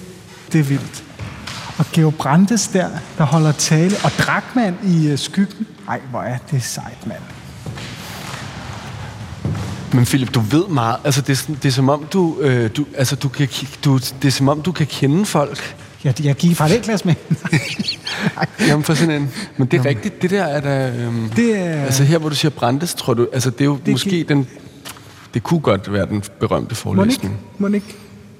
det 0.52 0.58
er 0.58 0.64
vildt. 0.64 1.04
Og 1.78 1.84
Georg 1.92 2.14
Brandes 2.14 2.68
der, 2.68 2.88
der 3.18 3.24
holder 3.24 3.52
tale. 3.52 3.96
Og 4.04 4.10
Drakman 4.10 4.74
i 4.84 5.12
uh, 5.12 5.18
skyggen. 5.18 5.66
Ej, 5.88 6.00
hvor 6.10 6.20
er 6.22 6.38
det 6.50 6.62
sejt, 6.62 7.06
mand. 7.06 7.22
Men 9.92 10.04
Philip, 10.04 10.34
du 10.34 10.40
ved 10.40 10.68
meget. 10.68 10.96
Altså, 11.04 11.20
det, 11.20 11.48
er, 11.48 11.52
det 11.54 11.64
er 11.64 11.72
som 11.72 11.88
om, 11.88 12.06
du, 12.12 12.36
øh, 12.40 12.70
du, 12.76 12.86
altså, 12.96 13.16
du 13.16 13.28
kan, 13.28 13.48
du, 13.84 13.98
det 13.98 14.24
er 14.24 14.30
som 14.30 14.48
om, 14.48 14.62
du 14.62 14.72
kan 14.72 14.86
kende 14.86 15.26
folk. 15.26 15.76
Jeg, 16.04 16.24
jeg 16.24 16.34
gik 16.34 16.56
fra 16.56 16.68
klasse 16.82 17.06
med. 17.06 17.14
Jamen 18.68 18.84
for 18.84 18.94
sådan 18.94 19.22
en... 19.22 19.30
Men 19.56 19.68
det 19.68 19.80
er 19.80 19.84
rigtigt, 19.84 20.22
det 20.22 20.30
der 20.30 20.44
er 20.44 20.60
der... 20.60 21.06
Øhm, 21.06 21.30
det 21.30 21.58
er, 21.58 21.84
altså 21.84 22.04
her, 22.04 22.18
hvor 22.18 22.28
du 22.28 22.34
siger 22.34 22.50
Brandes, 22.50 22.94
tror 22.94 23.14
du... 23.14 23.28
Altså 23.32 23.50
det 23.50 23.60
er 23.60 23.64
jo 23.64 23.78
det 23.86 23.92
måske 23.92 24.24
den... 24.28 24.48
Det 25.34 25.42
kunne 25.42 25.60
godt 25.60 25.92
være 25.92 26.06
den 26.06 26.22
berømte 26.40 26.74
forelæsning. 26.74 27.38
Må 27.58 27.66
ikke? 27.66 27.96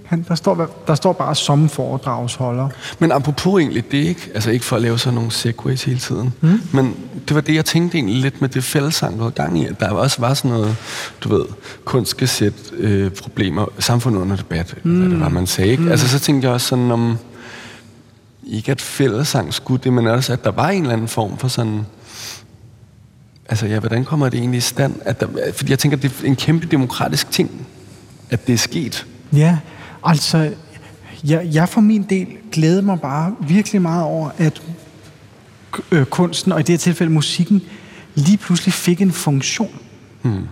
Han, 0.07 0.25
der, 0.29 0.35
står, 0.35 0.85
der 0.87 0.95
står 0.95 1.13
bare 1.13 1.35
som 1.35 1.69
foredragsholder. 1.69 2.69
Men 2.99 3.13
apropos 3.13 3.61
egentlig 3.61 3.93
det, 3.93 3.99
ikke? 3.99 4.31
Altså 4.35 4.51
ikke 4.51 4.65
for 4.65 4.77
at 4.77 4.83
lave 4.83 4.99
sådan 4.99 5.15
nogle 5.15 5.31
segways 5.31 5.85
hele 5.85 5.99
tiden. 5.99 6.35
Mm. 6.41 6.61
Men 6.73 6.97
det 7.29 7.35
var 7.35 7.41
det, 7.41 7.55
jeg 7.55 7.65
tænkte 7.65 7.99
egentlig 7.99 8.17
lidt 8.17 8.41
med 8.41 8.49
det 8.49 8.65
fællesang, 8.65 9.19
der 9.19 9.31
gang 9.31 9.59
i. 9.59 9.67
At 9.67 9.81
der 9.81 9.91
også 9.91 10.21
var 10.21 10.35
sådan 10.35 10.51
noget, 10.51 10.77
du 11.21 11.29
ved, 11.29 11.45
kunst 11.85 12.11
skal 12.11 12.29
sætte 12.29 12.59
øh, 12.77 13.11
problemer, 13.11 13.67
samfundet 13.79 14.21
under 14.21 14.37
debat, 14.37 14.75
mm. 14.83 15.01
hvad 15.01 15.11
det 15.11 15.21
var, 15.21 15.29
man 15.29 15.47
sagde. 15.47 15.71
Ikke? 15.71 15.83
Mm. 15.83 15.91
Altså 15.91 16.09
så 16.09 16.19
tænkte 16.19 16.47
jeg 16.47 16.55
også 16.55 16.67
sådan 16.67 16.91
om 16.91 17.19
ikke 18.47 18.73
at 18.73 18.81
fællesang 18.81 19.55
skulle 19.55 19.81
det, 19.85 19.93
men 19.93 20.07
også 20.07 20.33
at 20.33 20.45
der 20.45 20.51
var 20.51 20.69
en 20.69 20.83
eller 20.83 20.93
anden 20.93 21.09
form 21.09 21.39
for 21.39 21.49
sådan... 21.49 21.87
Altså 23.49 23.67
ja, 23.67 23.79
hvordan 23.79 24.05
kommer 24.05 24.29
det 24.29 24.39
egentlig 24.39 24.59
i 24.59 24.61
stand? 24.61 24.95
At 25.05 25.21
der, 25.21 25.27
fordi 25.55 25.71
jeg 25.71 25.79
tænker, 25.79 25.97
det 25.97 26.13
er 26.23 26.27
en 26.27 26.37
kæmpe 26.37 26.67
demokratisk 26.67 27.31
ting, 27.31 27.67
at 28.31 28.47
det 28.47 28.53
er 28.53 28.59
sket. 28.59 29.07
Ja, 29.33 29.59
altså, 30.05 30.53
jeg, 31.25 31.49
jeg 31.53 31.69
for 31.69 31.81
min 31.81 32.03
del 32.03 32.27
glæder 32.53 32.83
mig 32.83 33.01
bare 33.01 33.35
virkelig 33.49 33.83
meget 33.83 34.05
over, 34.05 34.31
at 34.39 34.63
øh, 35.93 36.05
kunsten, 36.05 36.53
og 36.53 36.61
i 36.61 36.63
det 36.63 36.73
her 36.73 36.79
tilfælde 36.79 37.13
musikken, 37.13 37.63
lige 38.15 38.37
pludselig 38.37 38.73
fik 38.73 39.01
en 39.01 39.13
funktion. 39.13 39.71
Hmm. 40.23 40.49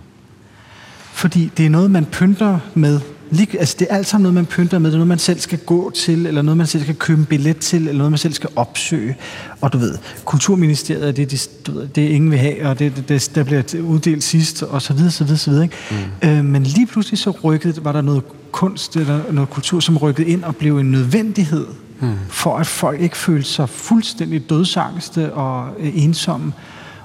Fordi 1.13 1.51
det 1.57 1.65
er 1.65 1.69
noget, 1.69 1.91
man 1.91 2.05
pynter 2.05 2.59
med 2.73 2.99
Lige, 3.31 3.59
altså 3.59 3.75
det 3.79 3.87
er 3.89 3.95
alt 3.95 4.07
sammen 4.07 4.23
noget, 4.23 4.33
man 4.33 4.45
pynter 4.45 4.79
med. 4.79 4.89
Det 4.89 4.95
er 4.95 4.97
noget, 4.97 5.07
man 5.07 5.19
selv 5.19 5.39
skal 5.39 5.59
gå 5.59 5.91
til, 5.95 6.25
eller 6.25 6.41
noget, 6.41 6.57
man 6.57 6.67
selv 6.67 6.83
skal 6.83 6.95
købe 6.95 7.19
en 7.19 7.25
billet 7.25 7.57
til, 7.57 7.79
eller 7.79 7.97
noget, 7.97 8.11
man 8.11 8.17
selv 8.17 8.33
skal 8.33 8.49
opsøge. 8.55 9.15
Og 9.61 9.73
du 9.73 9.77
ved, 9.77 9.97
Kulturministeriet, 10.25 11.17
det, 11.17 11.31
det, 11.31 11.49
du 11.67 11.71
ved, 11.71 11.87
det 11.87 12.01
ingen 12.01 12.31
vil 12.31 12.39
have, 12.39 12.67
og 12.67 12.79
det, 12.79 13.03
det, 13.09 13.31
der 13.35 13.43
bliver 13.43 13.81
uddelt 13.81 14.23
sidst, 14.23 14.63
og 14.63 14.81
så 14.81 14.93
videre, 14.93 15.11
så 15.11 15.23
videre, 15.23 15.37
så 15.37 15.49
videre. 15.49 15.63
Ikke? 15.63 15.75
Mm. 16.23 16.29
Øh, 16.29 16.45
men 16.45 16.63
lige 16.63 16.87
pludselig 16.87 17.19
så 17.19 17.31
rykkede, 17.43 17.85
var 17.85 17.91
der 17.91 18.01
noget 18.01 18.23
kunst 18.51 18.95
eller 18.95 19.31
noget 19.31 19.49
kultur, 19.49 19.79
som 19.79 19.97
rykkede 19.97 20.27
ind 20.27 20.43
og 20.43 20.55
blev 20.55 20.77
en 20.77 20.91
nødvendighed, 20.91 21.65
mm. 21.99 22.13
for 22.27 22.57
at 22.57 22.67
folk 22.67 23.01
ikke 23.01 23.17
følte 23.17 23.49
sig 23.49 23.69
fuldstændig 23.69 24.49
dødsangste 24.49 25.33
og 25.33 25.69
øh, 25.79 26.03
ensomme. 26.03 26.53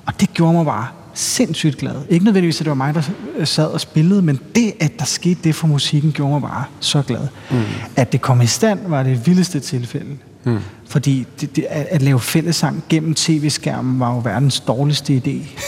Og 0.06 0.20
det 0.20 0.34
gjorde 0.34 0.52
mig 0.52 0.64
bare 0.64 0.86
sindssygt 1.14 1.76
glad. 1.76 1.94
Ikke 2.08 2.24
nødvendigvis, 2.24 2.60
at 2.60 2.64
det 2.64 2.70
var 2.70 2.74
mig, 2.74 2.94
der 2.94 3.02
sad 3.44 3.66
og 3.66 3.80
spillede, 3.80 4.22
men 4.22 4.40
det, 4.54 4.72
at 4.80 4.98
der 4.98 5.04
skete 5.04 5.40
det 5.44 5.54
for 5.54 5.66
musikken, 5.66 6.12
gjorde 6.12 6.32
mig 6.32 6.42
bare 6.42 6.64
så 6.80 7.02
glad. 7.02 7.28
Mm. 7.50 7.56
At 7.96 8.12
det 8.12 8.20
kom 8.20 8.40
i 8.40 8.46
stand, 8.46 8.80
var 8.86 9.02
det 9.02 9.26
vildeste 9.26 9.60
tilfælde. 9.60 10.16
Mm. 10.44 10.58
Fordi 10.88 11.26
det, 11.40 11.56
det, 11.56 11.66
at 11.70 12.02
lave 12.02 12.20
fællesang 12.20 12.84
gennem 12.88 13.14
tv-skærmen 13.14 14.00
var 14.00 14.14
jo 14.14 14.20
verdens 14.24 14.60
dårligste 14.60 15.22
idé. 15.26 15.60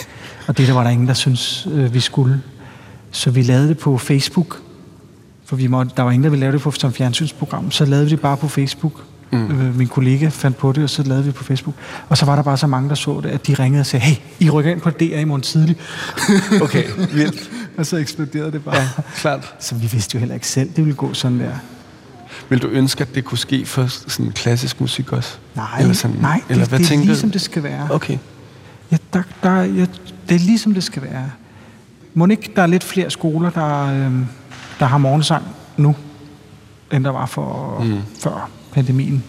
og 0.48 0.58
det 0.58 0.68
der 0.68 0.74
var 0.74 0.82
der 0.82 0.90
ingen, 0.90 1.08
der 1.08 1.14
synes 1.14 1.68
øh, 1.72 1.94
vi 1.94 2.00
skulle. 2.00 2.42
Så 3.10 3.30
vi 3.30 3.42
lavede 3.42 3.68
det 3.68 3.78
på 3.78 3.98
Facebook. 3.98 4.62
For 5.44 5.56
vi 5.56 5.66
måtte, 5.66 5.92
der 5.96 6.02
var 6.02 6.10
ingen, 6.10 6.24
der 6.24 6.30
ville 6.30 6.40
lave 6.40 6.52
det 6.52 6.60
på, 6.60 6.70
som 6.70 6.92
fjernsynsprogram. 6.92 7.70
Så 7.70 7.84
lavede 7.84 8.04
vi 8.04 8.10
det 8.10 8.20
bare 8.20 8.36
på 8.36 8.48
Facebook. 8.48 9.04
Mm. 9.32 9.60
Øh, 9.60 9.78
min 9.78 9.88
kollega 9.88 10.28
fandt 10.28 10.56
på 10.56 10.72
det, 10.72 10.84
og 10.84 10.90
så 10.90 11.02
lavede 11.02 11.24
vi 11.24 11.30
på 11.30 11.44
Facebook. 11.44 11.74
Og 12.08 12.18
så 12.18 12.26
var 12.26 12.36
der 12.36 12.42
bare 12.42 12.56
så 12.56 12.66
mange, 12.66 12.88
der 12.88 12.94
så 12.94 13.20
det, 13.22 13.28
at 13.28 13.46
de 13.46 13.54
ringede 13.54 13.80
og 13.80 13.86
sagde, 13.86 14.04
hey, 14.04 14.16
I 14.40 14.50
rykker 14.50 14.70
ind 14.70 14.80
på 14.80 14.90
DR 14.90 15.02
i 15.02 15.24
morgen 15.24 15.42
tidlig. 15.42 15.76
okay, 16.62 16.84
vildt. 17.12 17.50
og 17.78 17.86
så 17.86 17.96
eksploderede 17.96 18.52
det 18.52 18.64
bare. 18.64 18.76
Ja, 18.76 18.88
klart. 19.14 19.54
Så 19.58 19.74
vi 19.74 19.86
vidste 19.86 20.14
jo 20.14 20.18
heller 20.18 20.34
ikke 20.34 20.46
selv, 20.46 20.68
det 20.76 20.84
ville 20.84 20.96
gå 20.96 21.14
sådan 21.14 21.40
der. 21.40 21.52
Vil 22.48 22.62
du 22.62 22.66
ønske, 22.66 23.00
at 23.00 23.14
det 23.14 23.24
kunne 23.24 23.38
ske 23.38 23.66
for 23.66 23.86
sådan 23.86 24.32
klassisk 24.32 24.80
musik 24.80 25.12
også? 25.12 25.36
Nej, 25.54 25.80
eller 25.80 25.94
sådan, 25.94 26.16
nej 26.20 26.40
det, 26.48 26.50
eller 26.50 26.66
hvad 26.66 26.78
det 26.78 26.84
er 26.84 26.88
tænker 26.88 27.06
ligesom 27.06 27.30
det 27.30 27.40
skal 27.40 27.62
være. 27.62 27.88
Okay. 27.90 28.18
Ja, 28.92 28.96
der, 29.12 29.22
der, 29.42 29.62
ja, 29.62 29.86
det 30.28 30.34
er 30.34 30.38
ligesom 30.38 30.74
det 30.74 30.84
skal 30.84 31.02
være. 31.02 31.30
Må 32.14 32.26
ikke, 32.26 32.52
der 32.56 32.62
er 32.62 32.66
lidt 32.66 32.84
flere 32.84 33.10
skoler, 33.10 33.50
der, 33.50 33.86
øh, 33.86 34.12
der 34.78 34.86
har 34.86 34.98
morgensang 34.98 35.44
nu, 35.76 35.96
end 36.92 37.04
der 37.04 37.10
var 37.10 37.26
for 37.26 37.80
mm. 37.84 37.98
før 38.20 38.50
pandemien. 38.72 39.24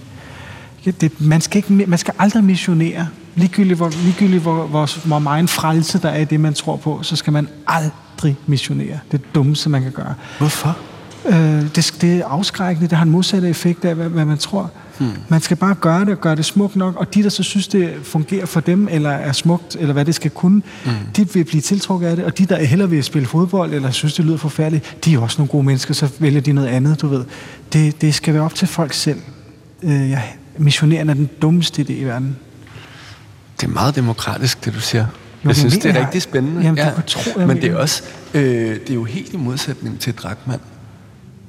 Ja, 0.85 0.91
det, 0.91 1.21
man, 1.21 1.41
skal 1.41 1.57
ikke, 1.57 1.73
man 1.88 2.00
skal 2.00 2.13
aldrig 2.19 2.43
missionere. 2.43 3.07
Ligegyldigt, 3.35 3.77
hvor, 3.77 3.91
ligegyldigt 4.03 4.41
hvor, 4.41 4.65
hvor, 4.65 5.07
hvor 5.07 5.19
meget 5.19 5.39
en 5.39 5.47
frelse 5.47 6.01
der 6.01 6.09
er 6.09 6.19
i 6.19 6.25
det, 6.25 6.39
man 6.39 6.53
tror 6.53 6.75
på, 6.75 7.03
så 7.03 7.15
skal 7.15 7.33
man 7.33 7.47
aldrig 7.67 8.35
missionere. 8.45 9.00
Det 9.12 9.13
er 9.13 9.17
det 9.17 9.35
dummeste, 9.35 9.69
man 9.69 9.81
kan 9.81 9.91
gøre. 9.91 10.13
Hvorfor? 10.38 10.77
Øh, 11.25 11.35
det, 11.75 11.95
det 12.01 12.13
er 12.19 12.25
afskrækkende, 12.25 12.89
det 12.89 12.97
har 12.97 13.05
en 13.05 13.11
modsatte 13.11 13.49
effekt 13.49 13.85
af, 13.85 13.95
hvad, 13.95 14.09
hvad 14.09 14.25
man 14.25 14.37
tror. 14.37 14.71
Hmm. 14.99 15.09
Man 15.29 15.41
skal 15.41 15.57
bare 15.57 15.75
gøre 15.75 15.99
det 15.99 16.09
og 16.09 16.21
gøre 16.21 16.35
det 16.35 16.45
smukt 16.45 16.75
nok, 16.75 16.95
og 16.95 17.13
de, 17.13 17.23
der 17.23 17.29
så 17.29 17.43
synes, 17.43 17.67
det 17.67 17.93
fungerer 18.03 18.45
for 18.45 18.59
dem, 18.59 18.87
eller 18.91 19.09
er 19.09 19.31
smukt, 19.31 19.75
eller 19.79 19.93
hvad 19.93 20.05
det 20.05 20.15
skal 20.15 20.31
kunne, 20.31 20.61
hmm. 20.85 20.93
de 21.15 21.29
vil 21.33 21.43
blive 21.43 21.61
tiltrukket 21.61 22.07
af 22.07 22.15
det, 22.15 22.25
og 22.25 22.37
de, 22.37 22.45
der 22.45 22.63
hellere 22.63 22.89
vil 22.89 23.03
spille 23.03 23.27
fodbold, 23.27 23.73
eller 23.73 23.91
synes, 23.91 24.13
det 24.13 24.25
lyder 24.25 24.37
forfærdeligt, 24.37 24.97
de 25.05 25.13
er 25.13 25.19
også 25.19 25.35
nogle 25.41 25.49
gode 25.51 25.63
mennesker, 25.63 25.93
så 25.93 26.09
vælger 26.19 26.41
de 26.41 26.53
noget 26.53 26.67
andet, 26.67 27.01
du 27.01 27.07
ved. 27.07 27.23
Det, 27.73 28.01
det 28.01 28.15
skal 28.15 28.33
være 28.33 28.43
op 28.43 28.55
til 28.55 28.67
folk 28.67 28.93
selv. 28.93 29.19
Øh, 29.83 30.09
ja, 30.09 30.21
missioneren 30.57 31.09
er 31.09 31.13
den 31.13 31.29
dummeste 31.41 31.81
idé 31.81 31.91
i 31.93 32.03
verden. 32.03 32.35
Det 33.61 33.67
er 33.67 33.71
meget 33.73 33.95
demokratisk, 33.95 34.65
det 34.65 34.73
du 34.73 34.79
siger. 34.79 35.05
Jo, 35.45 35.47
jeg 35.49 35.55
synes, 35.55 35.73
det 35.73 35.85
er 35.85 35.93
jeg- 35.93 36.01
rigtig 36.05 36.21
spændende. 36.21 36.61
Jamen, 36.61 36.85
du 36.85 36.91
kan 36.95 37.03
tro, 37.07 37.39
jeg 37.39 37.47
men 37.47 37.57
det 37.57 37.63
er 37.63 37.67
mener. 37.69 37.81
også 37.81 38.03
øh, 38.33 38.41
det 38.43 38.89
er 38.89 38.93
jo 38.93 39.03
helt 39.03 39.33
i 39.33 39.37
modsætning 39.37 39.99
til 39.99 40.13
Drakman. 40.15 40.59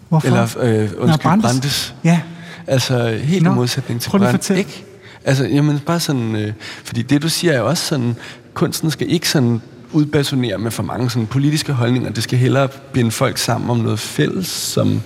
Hvorfor? 0.08 0.26
Eller, 0.26 0.42
øh, 0.60 0.80
undskyld, 0.80 1.06
Nå, 1.06 1.16
Brandes. 1.16 1.44
Brandes. 1.44 1.94
Ja, 2.04 2.20
Altså, 2.66 3.18
helt 3.22 3.42
Nå, 3.42 3.52
i 3.52 3.54
modsætning 3.54 4.00
til 4.00 4.10
Brandes. 4.10 4.50
Ikke? 4.50 4.84
Altså, 5.24 5.44
jamen, 5.44 5.78
bare 5.78 6.00
sådan... 6.00 6.36
Øh, 6.36 6.52
fordi 6.84 7.02
det, 7.02 7.22
du 7.22 7.28
siger, 7.28 7.52
er 7.52 7.58
jo 7.58 7.66
også 7.68 7.84
sådan... 7.86 8.16
Kunsten 8.54 8.90
skal 8.90 9.10
ikke 9.12 9.28
sådan 9.28 9.60
udbasonere 9.92 10.58
med 10.58 10.70
for 10.70 10.82
mange 10.82 11.10
sådan 11.10 11.26
politiske 11.26 11.72
holdninger. 11.72 12.10
Det 12.10 12.22
skal 12.22 12.38
hellere 12.38 12.68
binde 12.92 13.10
folk 13.10 13.38
sammen 13.38 13.70
om 13.70 13.76
noget 13.76 13.98
fælles, 13.98 14.46
som 14.46 15.02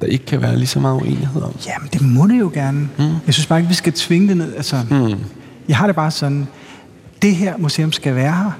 der 0.00 0.06
ikke 0.06 0.26
kan 0.26 0.42
være 0.42 0.56
lige 0.56 0.66
så 0.66 0.80
meget 0.80 0.94
uenighed 0.94 1.42
om. 1.42 1.56
Jamen, 1.66 1.88
det 1.92 2.02
må 2.02 2.26
det 2.26 2.40
jo 2.40 2.50
gerne. 2.54 2.88
Mm. 2.98 3.04
Jeg 3.26 3.34
synes 3.34 3.46
bare 3.46 3.58
ikke, 3.58 3.68
vi 3.68 3.74
skal 3.74 3.92
tvinge 3.92 4.28
det 4.28 4.36
ned. 4.36 4.56
Altså, 4.56 4.76
mm. 4.90 5.14
Jeg 5.68 5.76
har 5.76 5.86
det 5.86 5.96
bare 5.96 6.10
sådan, 6.10 6.48
det 7.22 7.36
her 7.36 7.56
museum 7.58 7.92
skal 7.92 8.14
være 8.14 8.32
her. 8.32 8.50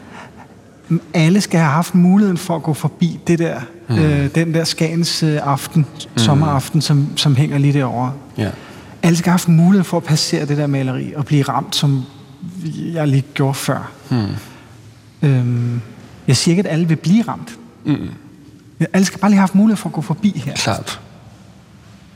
Alle 1.14 1.40
skal 1.40 1.60
have 1.60 1.72
haft 1.72 1.94
muligheden 1.94 2.38
for 2.38 2.56
at 2.56 2.62
gå 2.62 2.74
forbi 2.74 3.20
det 3.26 3.38
der, 3.38 3.60
mm. 3.88 3.98
øh, 3.98 4.34
den 4.34 4.54
der 4.54 4.64
Skagens 4.64 5.22
øh, 5.22 5.40
aften, 5.42 5.86
mm. 6.02 6.18
sommeraften, 6.18 6.80
som, 6.80 7.08
som 7.16 7.36
hænger 7.36 7.58
lige 7.58 7.72
derovre. 7.72 8.12
Ja. 8.38 8.50
Alle 9.02 9.16
skal 9.16 9.30
have 9.30 9.32
haft 9.32 9.48
muligheden 9.48 9.84
for 9.84 9.96
at 9.96 10.04
passere 10.04 10.46
det 10.46 10.56
der 10.56 10.66
maleri 10.66 11.12
og 11.16 11.24
blive 11.24 11.42
ramt, 11.42 11.76
som 11.76 12.02
jeg 12.92 13.08
lige 13.08 13.24
gjorde 13.34 13.54
før. 13.54 13.90
Mm. 14.10 14.26
Øhm, 15.22 15.80
jeg 16.26 16.36
siger 16.36 16.52
ikke, 16.52 16.68
at 16.68 16.72
alle 16.72 16.88
vil 16.88 16.96
blive 16.96 17.22
ramt. 17.22 17.58
Mm. 17.84 18.08
Alle 18.92 19.04
skal 19.04 19.20
bare 19.20 19.30
lige 19.30 19.36
have 19.36 19.42
haft 19.42 19.54
mulighed 19.54 19.76
for 19.76 19.88
at 19.88 19.92
gå 19.92 20.00
forbi 20.00 20.42
her. 20.44 20.54
Klart. 20.54 21.00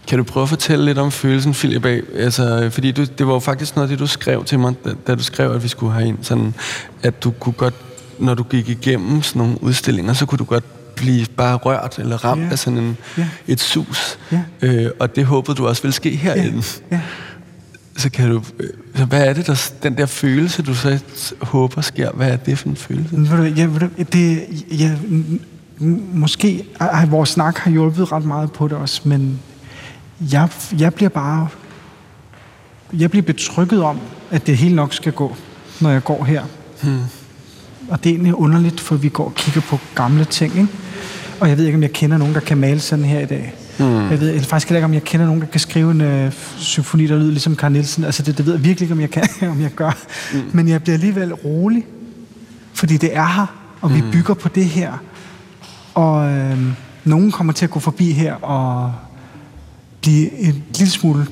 Kan 0.07 0.19
du 0.19 0.25
prøve 0.25 0.43
at 0.43 0.49
fortælle 0.49 0.85
lidt 0.85 0.99
om 0.99 1.11
følelsen, 1.11 1.53
Philip? 1.53 1.87
Altså, 2.15 2.71
fordi 2.73 2.93
du, 2.93 3.05
det 3.05 3.27
var 3.27 3.33
jo 3.33 3.39
faktisk 3.39 3.77
noget 3.77 3.89
af 3.89 3.91
det, 3.91 3.99
du 3.99 4.07
skrev 4.07 4.45
til 4.45 4.59
mig, 4.59 4.75
da, 4.85 4.91
da 5.07 5.15
du 5.15 5.23
skrev, 5.23 5.53
at 5.53 5.63
vi 5.63 5.69
skulle 5.69 5.93
have 5.93 6.09
ind. 6.09 6.19
Sådan, 6.23 6.55
at 7.03 7.25
du 7.25 7.31
kunne 7.31 7.53
godt, 7.53 7.75
når 8.19 8.35
du 8.35 8.43
gik 8.43 8.69
igennem 8.69 9.23
sådan 9.23 9.41
nogle 9.43 9.63
udstillinger, 9.63 10.13
så 10.13 10.27
kunne 10.27 10.39
du 10.39 10.45
godt 10.45 10.65
blive 10.97 11.27
bare 11.37 11.57
rørt 11.57 11.99
eller 11.99 12.25
ramt 12.25 12.43
Ja. 12.43 12.49
af 12.51 12.59
sådan 12.59 12.79
en, 12.79 12.97
Ja. 13.19 13.29
et 13.47 13.61
sus. 13.61 14.19
Ja. 14.33 14.41
Øh, 14.63 14.91
og 15.01 15.17
det 15.17 15.25
håbede 15.25 15.57
du 15.57 15.67
også 15.67 15.83
ville 15.83 15.95
ske 15.95 16.11
herinde. 16.17 16.63
Ja. 16.91 17.01
Så 17.97 18.11
kan 18.11 18.31
du... 18.31 18.43
øh, 18.59 18.69
Så 18.97 19.05
hvad 19.05 19.27
er 19.27 19.33
det, 19.33 19.47
der, 19.47 19.71
den 19.83 19.97
der 19.97 20.07
følelse, 20.07 20.63
du 20.63 20.75
så 20.75 20.99
håber 21.41 21.81
sker? 21.81 22.11
Hvad 22.13 22.29
er 22.31 22.37
det 22.37 22.59
for 22.59 22.69
en 22.69 22.77
følelse? 22.77 23.17
Du, 23.17 23.23
det, 24.13 24.43
m- 25.81 25.85
måske 26.15 26.65
har 26.81 27.07
vores 27.07 27.29
snak 27.29 27.59
har 27.59 27.71
hjulpet 27.71 28.13
ret 28.13 28.25
meget 28.25 28.53
på 28.53 28.69
det 28.69 28.77
også, 28.77 29.01
men 29.05 29.41
jeg, 30.33 30.49
jeg 30.79 30.95
bliver 30.95 31.09
bare 31.09 31.49
jeg 32.93 33.11
bliver 33.11 33.23
betrykket 33.23 33.83
om, 33.83 33.99
at 34.31 34.47
det 34.47 34.57
hele 34.57 34.75
nok 34.77 34.95
skal 34.95 35.13
gå, 35.13 35.37
når 35.81 35.91
jeg 35.91 36.05
går 36.05 36.25
her. 36.25 36.43
Hmm. 36.83 36.99
Og 37.89 38.05
det 38.05 38.11
er 38.11 38.15
egentlig 38.15 38.35
underligt, 38.35 38.81
for 38.81 38.97
vi 38.97 39.09
går 39.09 39.25
og 39.25 39.35
kigger 39.35 39.61
på 39.61 39.79
gamle 39.95 40.25
ting, 40.25 40.57
ikke? 40.57 40.69
Og 41.41 41.49
jeg 41.49 41.59
ved 41.59 41.65
ikke, 41.65 41.77
om 41.77 41.83
jeg 41.83 41.93
kender 41.93 42.19
nogen, 42.19 42.35
der 42.35 42.41
kan 42.41 42.59
male 42.59 42.81
sådan 42.81 43.05
her 43.05 43.21
i 43.21 43.27
dag. 43.27 43.55
Hmm. 43.79 44.11
Jeg 44.11 44.21
ved 44.21 44.29
jeg 44.29 44.43
faktisk 44.43 44.71
ikke, 44.71 44.85
om 44.85 44.95
jeg 44.95 45.05
kender 45.05 45.27
nogen, 45.27 45.41
der 45.41 45.47
kan 45.47 45.61
skrive 45.61 45.91
en 45.91 46.01
øh, 46.01 46.33
symfoni, 46.57 47.07
der 47.07 47.17
lyder 47.17 47.31
ligesom 47.31 47.57
Carl 47.57 47.73
Nielsen. 47.73 48.05
Altså, 48.05 48.23
det, 48.23 48.39
det 48.39 48.47
ved 48.47 48.53
jeg 48.53 48.65
virkelig 48.65 48.85
ikke, 48.85 48.95
om 48.95 49.01
jeg 49.01 49.11
kan, 49.11 49.25
om 49.55 49.61
jeg 49.61 49.71
gør. 49.71 49.97
Hmm. 50.33 50.43
Men 50.53 50.69
jeg 50.69 50.83
bliver 50.83 50.95
alligevel 50.95 51.35
rolig, 51.35 51.87
fordi 52.73 52.97
det 52.97 53.17
er 53.17 53.27
her, 53.27 53.47
og 53.81 53.95
vi 53.95 54.03
bygger 54.13 54.35
på 54.35 54.49
det 54.49 54.65
her. 54.65 54.93
Og 55.95 56.31
øh, 56.31 56.59
nogen 57.05 57.33
kommer 57.33 57.53
til 57.53 57.65
at 57.65 57.71
gå 57.71 57.81
forbi 57.81 58.13
her 58.13 58.35
og 58.35 58.93
blive 60.01 60.39
en 60.39 60.65
lille 60.75 60.91
smule 60.91 61.27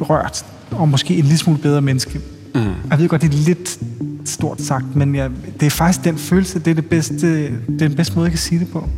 rørt, 0.00 0.44
og 0.70 0.88
måske 0.88 1.14
en 1.14 1.24
lille 1.24 1.38
smule 1.38 1.58
bedre 1.58 1.80
menneske. 1.80 2.20
Mm. 2.54 2.60
Jeg 2.90 2.98
ved 2.98 3.08
godt, 3.08 3.22
det 3.22 3.34
er 3.34 3.44
lidt 3.44 3.78
stort 4.24 4.60
sagt, 4.60 4.96
men 4.96 5.14
jeg, 5.14 5.30
det 5.60 5.66
er 5.66 5.70
faktisk 5.70 6.04
den 6.04 6.18
følelse, 6.18 6.58
det 6.58 6.70
er, 6.70 6.74
det 6.74 6.88
bedste, 6.88 7.42
det 7.66 7.82
er 7.82 7.88
den 7.88 7.94
bedste 7.94 8.14
måde, 8.14 8.24
jeg 8.24 8.32
kan 8.32 8.38
sige 8.38 8.60
det 8.60 8.68
på. 8.68 8.88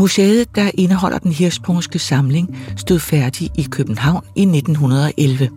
Museet, 0.00 0.56
der 0.56 0.70
indeholder 0.74 1.18
den 1.18 1.32
hirsprungske 1.32 1.98
samling, 1.98 2.58
stod 2.76 2.98
færdig 2.98 3.50
i 3.58 3.62
København 3.70 4.24
i 4.36 4.42
1911. 4.42 5.50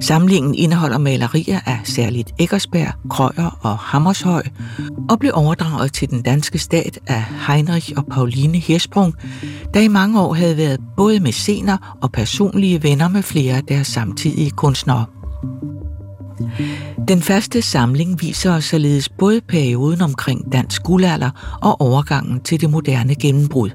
Samlingen 0.00 0.54
indeholder 0.54 0.98
malerier 0.98 1.60
af 1.66 1.80
særligt 1.84 2.34
Eckersberg, 2.38 2.92
Krøyer 3.10 3.58
og 3.60 3.78
Hammershøj, 3.78 4.42
og 5.08 5.18
blev 5.18 5.32
overdraget 5.34 5.92
til 5.92 6.10
den 6.10 6.22
danske 6.22 6.58
stat 6.58 6.98
af 7.06 7.24
Heinrich 7.46 7.92
og 7.96 8.06
Pauline 8.06 8.58
Hirsprung, 8.58 9.14
der 9.74 9.80
i 9.80 9.88
mange 9.88 10.20
år 10.20 10.34
havde 10.34 10.56
været 10.56 10.80
både 10.96 11.20
mæscener 11.20 11.98
og 12.02 12.12
personlige 12.12 12.82
venner 12.82 13.08
med 13.08 13.22
flere 13.22 13.56
af 13.56 13.64
deres 13.64 13.86
samtidige 13.86 14.50
kunstnere. 14.50 15.04
Den 17.08 17.22
første 17.22 17.62
samling 17.62 18.22
viser 18.22 18.52
os 18.52 18.64
således 18.64 19.08
både 19.08 19.40
perioden 19.40 20.00
omkring 20.00 20.52
dansk 20.52 20.82
guldalder 20.82 21.58
og 21.62 21.80
overgangen 21.80 22.40
til 22.40 22.60
det 22.60 22.70
moderne 22.70 23.14
gennembrud. 23.14 23.70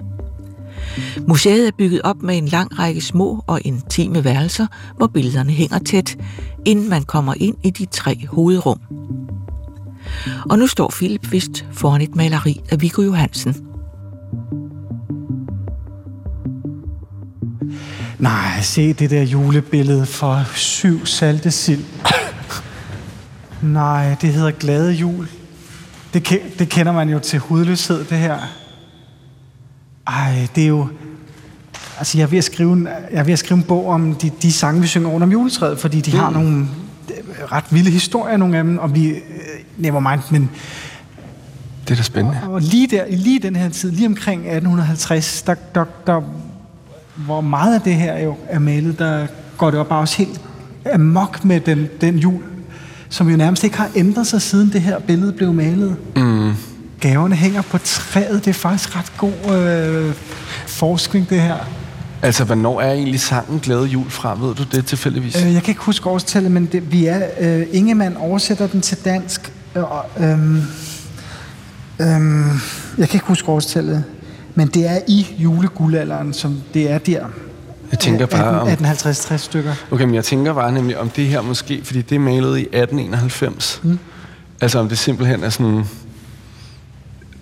Museet 1.27 1.67
er 1.67 1.71
bygget 1.77 2.01
op 2.01 2.21
med 2.21 2.37
en 2.37 2.45
lang 2.45 2.79
række 2.79 3.01
små 3.01 3.43
og 3.47 3.61
intime 3.63 4.23
værelser, 4.23 4.67
hvor 4.97 5.07
billederne 5.07 5.51
hænger 5.51 5.79
tæt, 5.79 6.17
inden 6.65 6.89
man 6.89 7.03
kommer 7.03 7.33
ind 7.37 7.55
i 7.63 7.69
de 7.69 7.85
tre 7.85 8.27
hovedrum. 8.27 8.79
Og 10.49 10.59
nu 10.59 10.67
står 10.67 10.89
Philip 10.95 11.31
Vist 11.31 11.65
foran 11.71 12.01
et 12.01 12.15
maleri 12.15 12.61
af 12.71 12.81
Viggo 12.81 13.01
Johansen. 13.01 13.55
Nej, 18.19 18.61
se 18.61 18.93
det 18.93 19.09
der 19.09 19.23
julebillede 19.23 20.05
for 20.05 20.43
syv 20.55 21.05
salte 21.05 21.51
sild. 21.51 21.83
Nej, 23.61 24.15
det 24.21 24.29
hedder 24.29 24.51
Glade 24.51 24.91
Jul. 24.93 25.27
Det, 26.13 26.39
det 26.59 26.69
kender 26.69 26.91
man 26.91 27.09
jo 27.09 27.19
til 27.19 27.39
hudløshed, 27.39 28.05
det 28.05 28.17
her. 28.17 28.37
Ej, 30.07 30.47
det 30.55 30.63
er 30.63 30.67
jo... 30.67 30.87
Altså, 31.97 32.17
jeg 32.17 32.23
er 32.23 32.27
ved 32.27 32.37
at 32.37 32.43
skrive 32.43 32.73
en, 32.73 32.87
jeg 33.11 33.19
er 33.19 33.23
ved 33.23 33.33
at 33.33 33.39
skrive 33.39 33.57
en 33.57 33.63
bog 33.63 33.87
om 33.89 34.15
de, 34.15 34.31
de 34.41 34.51
sange, 34.51 34.81
vi 34.81 34.87
synger 34.87 35.09
rundt 35.09 35.23
om 35.23 35.31
juletræet, 35.31 35.79
fordi 35.79 36.01
de 36.01 36.17
har 36.17 36.29
nogle 36.29 36.67
øh, 37.09 37.51
ret 37.51 37.63
vilde 37.71 37.91
historier, 37.91 38.37
nogle 38.37 38.57
af 38.57 38.63
dem, 38.63 38.77
og 38.77 38.95
vi... 38.95 39.07
Øh, 39.09 39.21
never 39.77 39.99
mind, 39.99 40.21
men 40.31 40.49
Det 41.87 41.91
er 41.91 41.95
da 41.95 42.03
spændende. 42.03 42.39
og 42.47 42.61
lige 42.61 42.87
der, 42.87 43.03
lige 43.09 43.39
den 43.39 43.55
her 43.55 43.69
tid, 43.69 43.91
lige 43.91 44.07
omkring 44.07 44.41
1850, 44.41 45.41
der, 45.41 45.55
der, 45.75 45.85
der, 46.07 46.21
hvor 47.15 47.41
meget 47.41 47.75
af 47.75 47.81
det 47.81 47.95
her 47.95 48.19
jo 48.19 48.35
er 48.47 48.59
malet, 48.59 48.99
der 48.99 49.27
går 49.57 49.71
det 49.71 49.77
jo 49.77 49.83
bare 49.83 49.99
også 49.99 50.17
helt 50.17 50.41
amok 50.93 51.45
med 51.45 51.59
den, 51.59 51.87
den 52.01 52.17
jul, 52.17 52.43
som 53.15 53.29
jo 53.29 53.37
nærmest 53.37 53.63
ikke 53.63 53.77
har 53.77 53.89
ændret 53.95 54.27
sig, 54.27 54.41
siden 54.41 54.69
det 54.73 54.81
her 54.81 54.99
billede 54.99 55.33
blev 55.33 55.53
malet. 55.53 55.95
Mm. 56.15 56.53
Gaverne 56.99 57.35
hænger 57.35 57.61
på 57.61 57.77
træet. 57.77 58.45
Det 58.45 58.47
er 58.47 58.53
faktisk 58.53 58.95
ret 58.95 59.17
god 59.17 59.55
øh, 59.55 60.13
forskning, 60.67 61.29
det 61.29 61.41
her. 61.41 61.55
Altså, 62.21 62.43
hvornår 62.43 62.81
er 62.81 62.91
egentlig 62.91 63.19
sangen 63.19 63.59
Glæde 63.59 63.85
Jul 63.85 64.09
fra? 64.09 64.35
Ved 64.41 64.55
du 64.55 64.63
det 64.63 64.85
tilfældigvis? 64.85 65.43
Øh, 65.45 65.53
jeg 65.53 65.63
kan 65.63 65.71
ikke 65.71 65.81
huske 65.81 66.09
årstallet, 66.09 66.51
men 66.51 66.65
det, 66.65 66.91
vi 66.91 67.05
er... 67.05 67.21
Øh, 67.39 67.67
Ingemann 67.71 68.17
oversætter 68.17 68.67
den 68.67 68.81
til 68.81 68.97
dansk. 69.05 69.53
Øh, 69.75 69.83
øhm, 70.19 70.61
øhm, 72.01 72.49
jeg 72.97 73.09
kan 73.09 73.17
ikke 73.17 73.27
huske 73.27 73.49
årstallet, 73.49 74.03
men 74.55 74.67
det 74.67 74.89
er 74.89 74.99
i 75.07 75.27
juleguldalderen, 75.37 76.33
som 76.33 76.61
det 76.73 76.91
er 76.91 76.97
der. 76.97 77.25
Jeg 77.95 77.99
tænker 77.99 78.25
bare 78.25 78.61
om... 78.61 78.67
1850-60 78.67 79.37
stykker. 79.37 79.73
Okay, 79.91 80.03
men 80.03 80.15
jeg 80.15 80.23
tænker 80.23 80.53
bare 80.53 80.71
nemlig 80.71 80.99
om 80.99 81.09
det 81.09 81.27
her 81.27 81.41
måske, 81.41 81.81
fordi 81.83 82.01
det 82.01 82.15
er 82.15 82.19
malet 82.19 82.57
i 82.57 82.61
1891. 82.61 83.79
Mm. 83.83 83.99
Altså 84.61 84.79
om 84.79 84.89
det 84.89 84.97
simpelthen 84.97 85.43
er 85.43 85.49
sådan, 85.49 85.83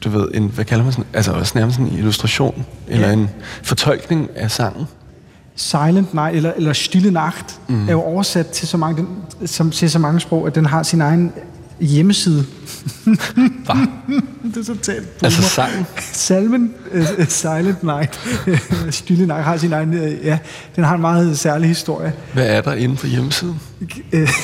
du 0.03 0.10
ved, 0.10 0.27
en, 0.33 0.48
hvad 0.48 0.65
kalder 0.65 0.83
man 0.83 0.93
sådan, 0.93 1.05
altså 1.13 1.31
også 1.31 1.51
nærmest 1.55 1.79
en 1.79 1.93
illustration, 1.98 2.65
eller 2.88 3.07
Ja. 3.07 3.13
en 3.13 3.29
fortolkning 3.63 4.29
af 4.36 4.51
sangen. 4.51 4.86
Silent 5.55 6.13
Night, 6.13 6.36
eller, 6.36 6.53
eller 6.53 6.74
Stille 6.74 7.12
Nacht, 7.12 7.60
mm. 7.67 7.88
er 7.88 7.91
jo 7.91 8.01
oversat 8.01 8.48
til 8.48 8.67
så, 8.67 8.77
mange, 8.77 8.98
den, 8.98 9.48
som, 9.48 9.72
til 9.72 9.91
så 9.91 10.00
mange 10.00 10.19
sprog, 10.19 10.48
at 10.48 10.55
den 10.55 10.65
har 10.65 10.83
sin 10.83 11.01
egen 11.01 11.33
hjemmeside. 11.79 12.45
Hvad? 13.03 13.88
det 14.53 14.60
er 14.60 14.63
så 14.74 14.77
tæt 14.81 15.03
på 15.19 15.25
Altså 15.25 15.41
sangen? 15.41 15.86
Salmen 16.00 16.74
uh, 16.93 17.27
Silent 17.27 17.83
Night, 17.83 18.19
Stille 18.95 19.25
Night, 19.25 19.43
har 19.43 19.57
sin 19.57 19.74
egen, 19.74 19.93
uh, 19.93 20.25
ja, 20.25 20.39
den 20.75 20.83
har 20.83 20.95
en 20.95 21.01
meget 21.01 21.39
særlig 21.39 21.67
historie. 21.67 22.13
Hvad 22.33 22.48
er 22.48 22.62
der 22.62 22.74
inde 22.74 22.95
på 22.95 23.07
hjemmesiden? 23.07 23.60
Øh, 24.12 24.29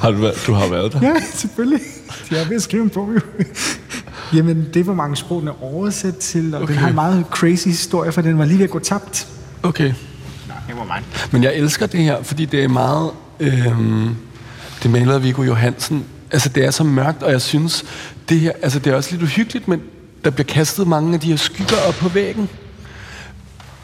Har 0.00 0.10
du, 0.10 0.16
været, 0.16 0.34
du 0.46 0.52
har 0.52 0.68
været 0.68 0.92
der? 0.92 1.00
Ja, 1.02 1.14
selvfølgelig. 1.34 1.80
Jeg 2.30 2.40
er 2.40 2.48
ved 2.48 2.56
at 2.56 2.62
skrive 2.62 2.82
en 2.82 2.90
bog, 2.90 3.14
jo. 3.14 3.20
Jamen, 4.36 4.68
det 4.74 4.80
er, 4.80 4.84
hvor 4.84 4.94
mange 4.94 5.16
sprog 5.16 5.40
den 5.40 5.48
er 5.48 5.62
oversat 5.62 6.16
til, 6.16 6.54
og 6.54 6.62
okay. 6.62 6.72
den 6.72 6.80
har 6.80 6.88
en 6.88 6.94
meget 6.94 7.24
crazy 7.30 7.68
historie, 7.68 8.12
for 8.12 8.22
den 8.22 8.38
var 8.38 8.44
lige 8.44 8.58
ved 8.58 8.64
at 8.64 8.70
gå 8.70 8.78
tabt. 8.78 9.28
Okay. 9.62 9.92
Nej, 10.48 10.56
det 10.68 10.76
var 10.76 10.84
mig. 10.84 11.02
Men 11.32 11.42
jeg 11.42 11.54
elsker 11.54 11.86
det 11.86 12.00
her, 12.00 12.22
fordi 12.22 12.44
det 12.44 12.64
er 12.64 12.68
meget... 12.68 13.10
Øhm, 13.40 14.16
det 14.82 14.90
maler 14.90 15.18
Viggo 15.18 15.42
Johansen. 15.42 16.04
Altså, 16.32 16.48
det 16.48 16.64
er 16.64 16.70
så 16.70 16.84
mørkt, 16.84 17.22
og 17.22 17.32
jeg 17.32 17.42
synes, 17.42 17.84
det 18.28 18.40
her... 18.40 18.52
Altså, 18.62 18.78
det 18.78 18.92
er 18.92 18.96
også 18.96 19.10
lidt 19.10 19.22
uhyggeligt, 19.22 19.68
men 19.68 19.80
der 20.24 20.30
bliver 20.30 20.46
kastet 20.46 20.86
mange 20.86 21.14
af 21.14 21.20
de 21.20 21.26
her 21.26 21.36
skygger 21.36 21.76
op 21.88 21.94
på 21.94 22.08
væggen. 22.08 22.48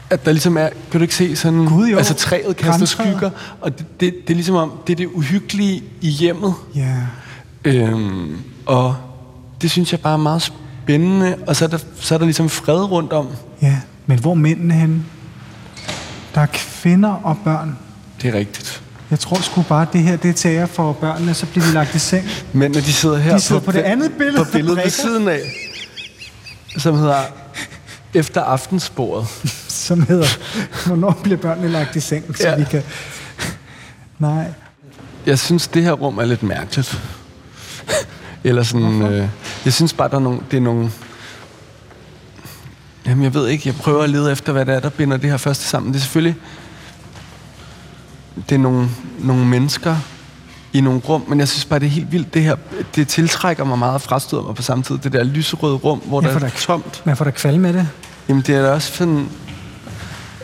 At 0.09 0.25
der 0.25 0.31
ligesom 0.31 0.57
er... 0.57 0.69
Kan 0.91 0.99
du 0.99 1.01
ikke 1.01 1.15
se 1.15 1.35
sådan... 1.35 1.65
Gud, 1.65 1.87
jo. 1.87 1.97
Altså, 1.97 2.13
træet 2.13 2.57
kaster 2.57 2.71
Grantræer. 2.71 3.11
skygger, 3.11 3.29
og 3.61 3.77
det, 3.77 3.99
det, 3.99 4.13
det 4.27 4.29
er 4.29 4.35
ligesom 4.35 4.55
om... 4.55 4.71
Det 4.87 4.93
er 4.93 4.97
det 4.97 5.07
uhyggelige 5.13 5.83
i 6.01 6.09
hjemmet. 6.09 6.53
Ja. 6.75 6.95
Øhm, 7.65 8.37
og 8.65 8.95
det 9.61 9.71
synes 9.71 9.91
jeg 9.91 9.99
bare 9.99 10.13
er 10.13 10.17
meget 10.17 10.41
spændende. 10.41 11.35
Og 11.47 11.55
så 11.55 11.65
er 11.65 11.69
der, 11.69 11.77
så 11.99 12.13
er 12.13 12.17
der 12.17 12.25
ligesom 12.25 12.49
fred 12.49 12.91
rundt 12.91 13.13
om. 13.13 13.27
Ja, 13.61 13.77
men 14.05 14.19
hvor 14.19 14.31
er 14.31 14.35
mændene 14.35 14.73
henne? 14.73 15.03
Der 16.35 16.41
er 16.41 16.47
kvinder 16.53 17.09
og 17.09 17.37
børn. 17.43 17.77
Det 18.21 18.33
er 18.33 18.37
rigtigt. 18.37 18.83
Jeg 19.11 19.19
tror 19.19 19.41
sgu 19.41 19.61
bare, 19.61 19.87
det 19.93 20.03
her 20.03 20.15
det 20.17 20.29
er 20.29 20.33
tager 20.33 20.65
for 20.65 20.93
børnene, 20.93 21.33
så 21.33 21.45
bliver 21.45 21.65
de 21.65 21.73
lagt 21.73 21.95
i 21.95 21.99
seng. 21.99 22.25
Men 22.53 22.71
når 22.71 22.79
de 22.81 22.93
sidder 22.93 23.17
her 23.17 23.33
De 23.33 23.41
sidder 23.41 23.61
på 23.61 23.71
det 23.71 23.79
andet 23.79 24.11
billede, 24.17 24.45
på 24.45 24.51
billedet 24.51 24.77
ved 24.83 24.89
siden 24.89 25.27
af, 25.27 25.39
som 26.77 26.95
hedder 26.97 27.17
Efter 28.13 28.41
aftensbordet. 28.41 29.27
som 29.67 30.01
hedder, 30.07 30.27
hvornår 30.87 31.19
bliver 31.23 31.37
børnene 31.37 31.67
lagt 31.69 31.95
i 31.95 31.99
seng, 31.99 32.37
så 32.37 32.47
Ja. 32.47 32.55
vi 32.55 32.63
kan... 32.71 32.83
Nej, 34.19 34.45
Jeg 35.25 35.39
synes, 35.39 35.67
det 35.67 35.83
her 35.83 35.91
rum 35.91 36.17
er 36.17 36.25
lidt 36.25 36.43
mærkeligt. 36.43 37.01
Eller 38.43 38.63
sådan... 38.63 39.01
Øh, 39.01 39.27
jeg 39.65 39.73
synes 39.73 39.93
bare, 39.93 40.09
der 40.09 40.15
er 40.15 40.19
nogle, 40.19 40.39
det 40.51 40.57
er 40.57 40.61
nogle... 40.61 40.91
Jamen, 43.05 43.23
jeg 43.23 43.33
ved 43.33 43.47
ikke. 43.47 43.67
Jeg 43.67 43.75
prøver 43.75 44.03
at 44.03 44.09
lede 44.09 44.31
efter, 44.31 44.53
hvad 44.53 44.65
det 44.65 44.75
er, 44.75 44.79
der 44.79 44.89
binder 44.89 45.17
det 45.17 45.29
her 45.29 45.37
første 45.37 45.65
sammen. 45.65 45.91
Det 45.93 45.99
er 45.99 46.01
selvfølgelig... 46.03 46.35
Det 48.49 48.55
er 48.55 48.59
nogle, 48.59 48.89
nogle 49.19 49.45
mennesker 49.45 49.95
i 50.73 50.81
nogle 50.81 50.99
rum, 50.99 51.23
men 51.27 51.39
jeg 51.39 51.47
synes 51.47 51.65
bare, 51.65 51.79
det 51.79 51.85
er 51.85 51.89
helt 51.89 52.11
vildt. 52.11 52.33
Det 52.33 52.43
her, 52.43 52.55
det 52.95 53.07
tiltrækker 53.07 53.63
mig 53.63 53.79
meget 53.79 53.93
og 53.93 54.01
frastøder 54.01 54.43
mig 54.43 54.55
på 54.55 54.61
samme 54.61 54.83
tid. 54.83 54.97
Det 54.97 55.13
der 55.13 55.23
lyserøde 55.23 55.75
rum, 55.75 55.99
hvor 55.99 56.21
der 56.21 56.29
for 56.31 56.35
er 56.39 56.39
der- 56.39 56.49
tomt. 56.57 57.01
man 57.05 57.17
får 57.17 57.25
da 57.25 57.31
kvalme 57.31 57.59
med 57.61 57.73
det. 57.73 57.87
Jamen, 58.29 58.43
det 58.47 58.55
er 58.55 58.61
da 58.61 58.71
også 58.71 58.93
sådan... 58.93 59.29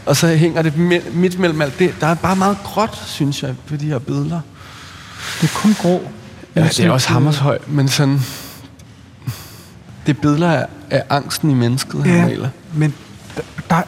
Og 0.05 0.15
så 0.15 0.27
hænger 0.27 0.61
det 0.61 0.71
mi- 0.73 1.09
midt 1.13 1.39
mellem 1.39 1.61
alt 1.61 1.79
det. 1.79 1.95
Der 2.01 2.07
er 2.07 2.13
bare 2.15 2.35
meget 2.35 2.57
gråt, 2.63 3.01
synes 3.05 3.43
jeg, 3.43 3.55
på 3.67 3.75
de 3.75 3.85
her 3.85 3.99
billeder. 3.99 4.41
Det 5.41 5.49
er 5.49 5.53
kun 5.53 5.73
grå. 5.81 6.01
Ja, 6.55 6.63
det 6.63 6.79
er 6.79 6.91
også 6.91 7.09
hammershøj, 7.09 7.57
men 7.67 7.87
sådan... 7.87 8.19
Det 10.05 10.17
er 10.17 10.21
billeder 10.21 10.51
af, 10.51 10.65
af 10.89 11.03
angsten 11.09 11.49
i 11.51 11.53
mennesket, 11.53 12.03
han 12.03 12.15
Ja, 12.15 12.25
maler. 12.25 12.49
men 12.73 12.93
der, 13.37 13.41
der, 13.69 13.81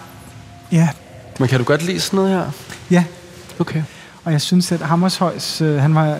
ja, 0.71 0.89
Men 1.39 1.47
kan 1.47 1.59
du 1.59 1.65
godt 1.65 1.83
lide 1.85 1.99
sådan 1.99 2.17
noget 2.17 2.31
her? 2.31 2.45
ja, 2.91 3.03
Okay. 3.59 3.83
Og 4.25 4.31
jeg 4.31 4.41
synes, 4.41 4.71
at 4.71 4.79
Hammershøjs, 4.79 5.61
øh, 5.61 5.81
han 5.81 5.95
var 5.95 6.17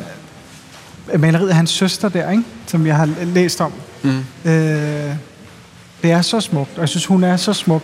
maleriet 1.17 1.50
af 1.50 1.55
hans 1.55 1.69
søster 1.69 2.09
der, 2.09 2.31
ikke? 2.31 2.43
som 2.67 2.88
jeg 2.88 2.95
har 2.95 3.09
læst 3.25 3.62
om. 3.62 3.74
Mm. 4.03 4.25
Øh, 4.45 5.15
det 6.03 6.12
er 6.12 6.21
så 6.21 6.39
smukt, 6.41 6.71
og 6.75 6.81
jeg 6.81 6.89
synes, 6.89 7.05
hun 7.05 7.24
er 7.24 7.38
så 7.38 7.53
smuk. 7.53 7.81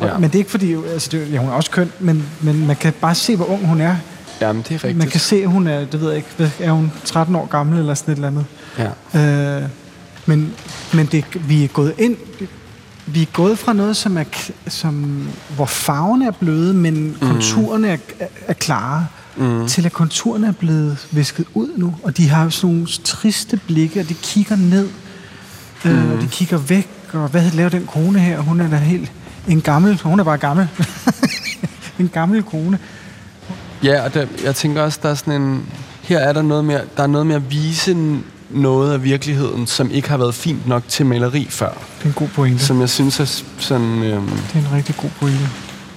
Og, 0.00 0.06
Ja. 0.06 0.18
Men 0.18 0.22
det 0.22 0.34
er 0.34 0.38
ikke 0.38 0.50
fordi, 0.50 0.74
altså 0.74 1.08
det, 1.12 1.32
ja, 1.32 1.38
hun 1.38 1.48
er 1.48 1.52
også 1.52 1.70
køn, 1.70 1.92
men, 2.00 2.24
men 2.40 2.66
man 2.66 2.76
kan 2.76 2.92
bare 3.00 3.14
se, 3.14 3.36
hvor 3.36 3.50
ung 3.50 3.66
hun 3.66 3.80
er. 3.80 3.96
Jamen, 4.40 4.62
det 4.62 4.70
er 4.70 4.74
rigtigt. 4.74 4.96
Man 4.96 5.08
kan 5.08 5.20
se, 5.20 5.36
at 5.36 5.48
hun 5.48 5.66
er, 5.66 5.84
det 5.84 6.00
ved 6.00 6.08
jeg 6.08 6.16
ikke, 6.16 6.52
er 6.60 6.70
hun 6.70 6.92
13 7.04 7.36
år 7.36 7.46
gammel 7.46 7.78
eller 7.78 7.94
sådan 7.94 8.12
et 8.12 8.16
eller 8.16 8.28
andet. 8.28 8.46
Ja. 9.14 9.60
Øh, 9.62 9.68
men 10.26 10.54
men 10.94 11.06
det, 11.06 11.24
vi 11.48 11.64
er 11.64 11.68
gået 11.68 11.94
ind, 11.98 12.16
vi 13.06 13.22
er 13.22 13.26
gået 13.32 13.58
fra 13.58 13.72
noget, 13.72 13.96
som 13.96 14.16
er, 14.18 14.24
som, 14.68 15.26
hvor 15.56 15.66
farverne 15.66 16.26
er 16.26 16.30
bløde, 16.30 16.74
men 16.74 17.16
konturerne 17.20 17.88
er, 17.88 17.96
er, 18.20 18.26
er 18.46 18.52
klare, 18.52 19.06
mm. 19.36 19.68
til 19.68 19.86
at 19.86 19.92
konturerne 19.92 20.46
er 20.46 20.52
blevet 20.52 21.08
visket 21.10 21.46
ud 21.54 21.68
nu. 21.76 21.94
Og 22.02 22.16
de 22.16 22.28
har 22.28 22.44
jo 22.44 22.50
sådan 22.50 22.74
nogle 22.74 22.88
triste 23.04 23.60
blikke, 23.66 24.00
og 24.00 24.08
de 24.08 24.14
kigger 24.14 24.56
ned, 24.56 24.88
mm. 25.84 25.90
øh, 25.90 26.12
og 26.12 26.22
de 26.22 26.28
kigger 26.28 26.58
væk. 26.58 26.88
Og 27.12 27.28
hvad 27.28 27.50
laver 27.50 27.68
den 27.68 27.86
kone 27.86 28.18
her? 28.18 28.40
Hun 28.40 28.60
er 28.60 28.70
da 28.70 28.76
helt 28.76 29.12
en 29.48 29.60
gammel, 29.60 30.00
hun 30.04 30.20
er 30.20 30.24
bare 30.24 30.38
gammel. 30.38 30.68
en 31.98 32.08
gammel 32.08 32.42
kone. 32.42 32.78
Ja, 33.82 34.04
og 34.04 34.14
der, 34.14 34.26
jeg 34.44 34.54
tænker 34.54 34.82
også, 34.82 34.98
der 35.02 35.08
er 35.08 35.14
sådan 35.14 35.42
en... 35.42 35.66
Her 36.02 36.18
er 36.18 36.32
der 36.32 36.42
noget 36.42 36.64
mere, 36.64 36.80
der 36.96 37.02
er 37.02 37.06
noget 37.06 37.26
med 37.26 37.34
at 37.34 37.50
vise 37.50 38.20
noget 38.50 38.92
af 38.92 39.02
virkeligheden, 39.02 39.66
som 39.66 39.90
ikke 39.90 40.08
har 40.08 40.16
været 40.16 40.34
fint 40.34 40.68
nok 40.68 40.82
til 40.88 41.06
maleri 41.06 41.46
før. 41.50 41.68
Det 41.70 42.02
er 42.02 42.06
en 42.06 42.12
god 42.12 42.28
pointe. 42.28 42.64
Som 42.64 42.80
jeg 42.80 42.90
synes 42.90 43.20
er 43.20 43.42
sådan... 43.58 44.02
Øhm, 44.02 44.28
Det 44.28 44.54
er 44.54 44.58
en 44.58 44.72
rigtig 44.72 44.96
god 44.96 45.10
pointe. 45.20 45.48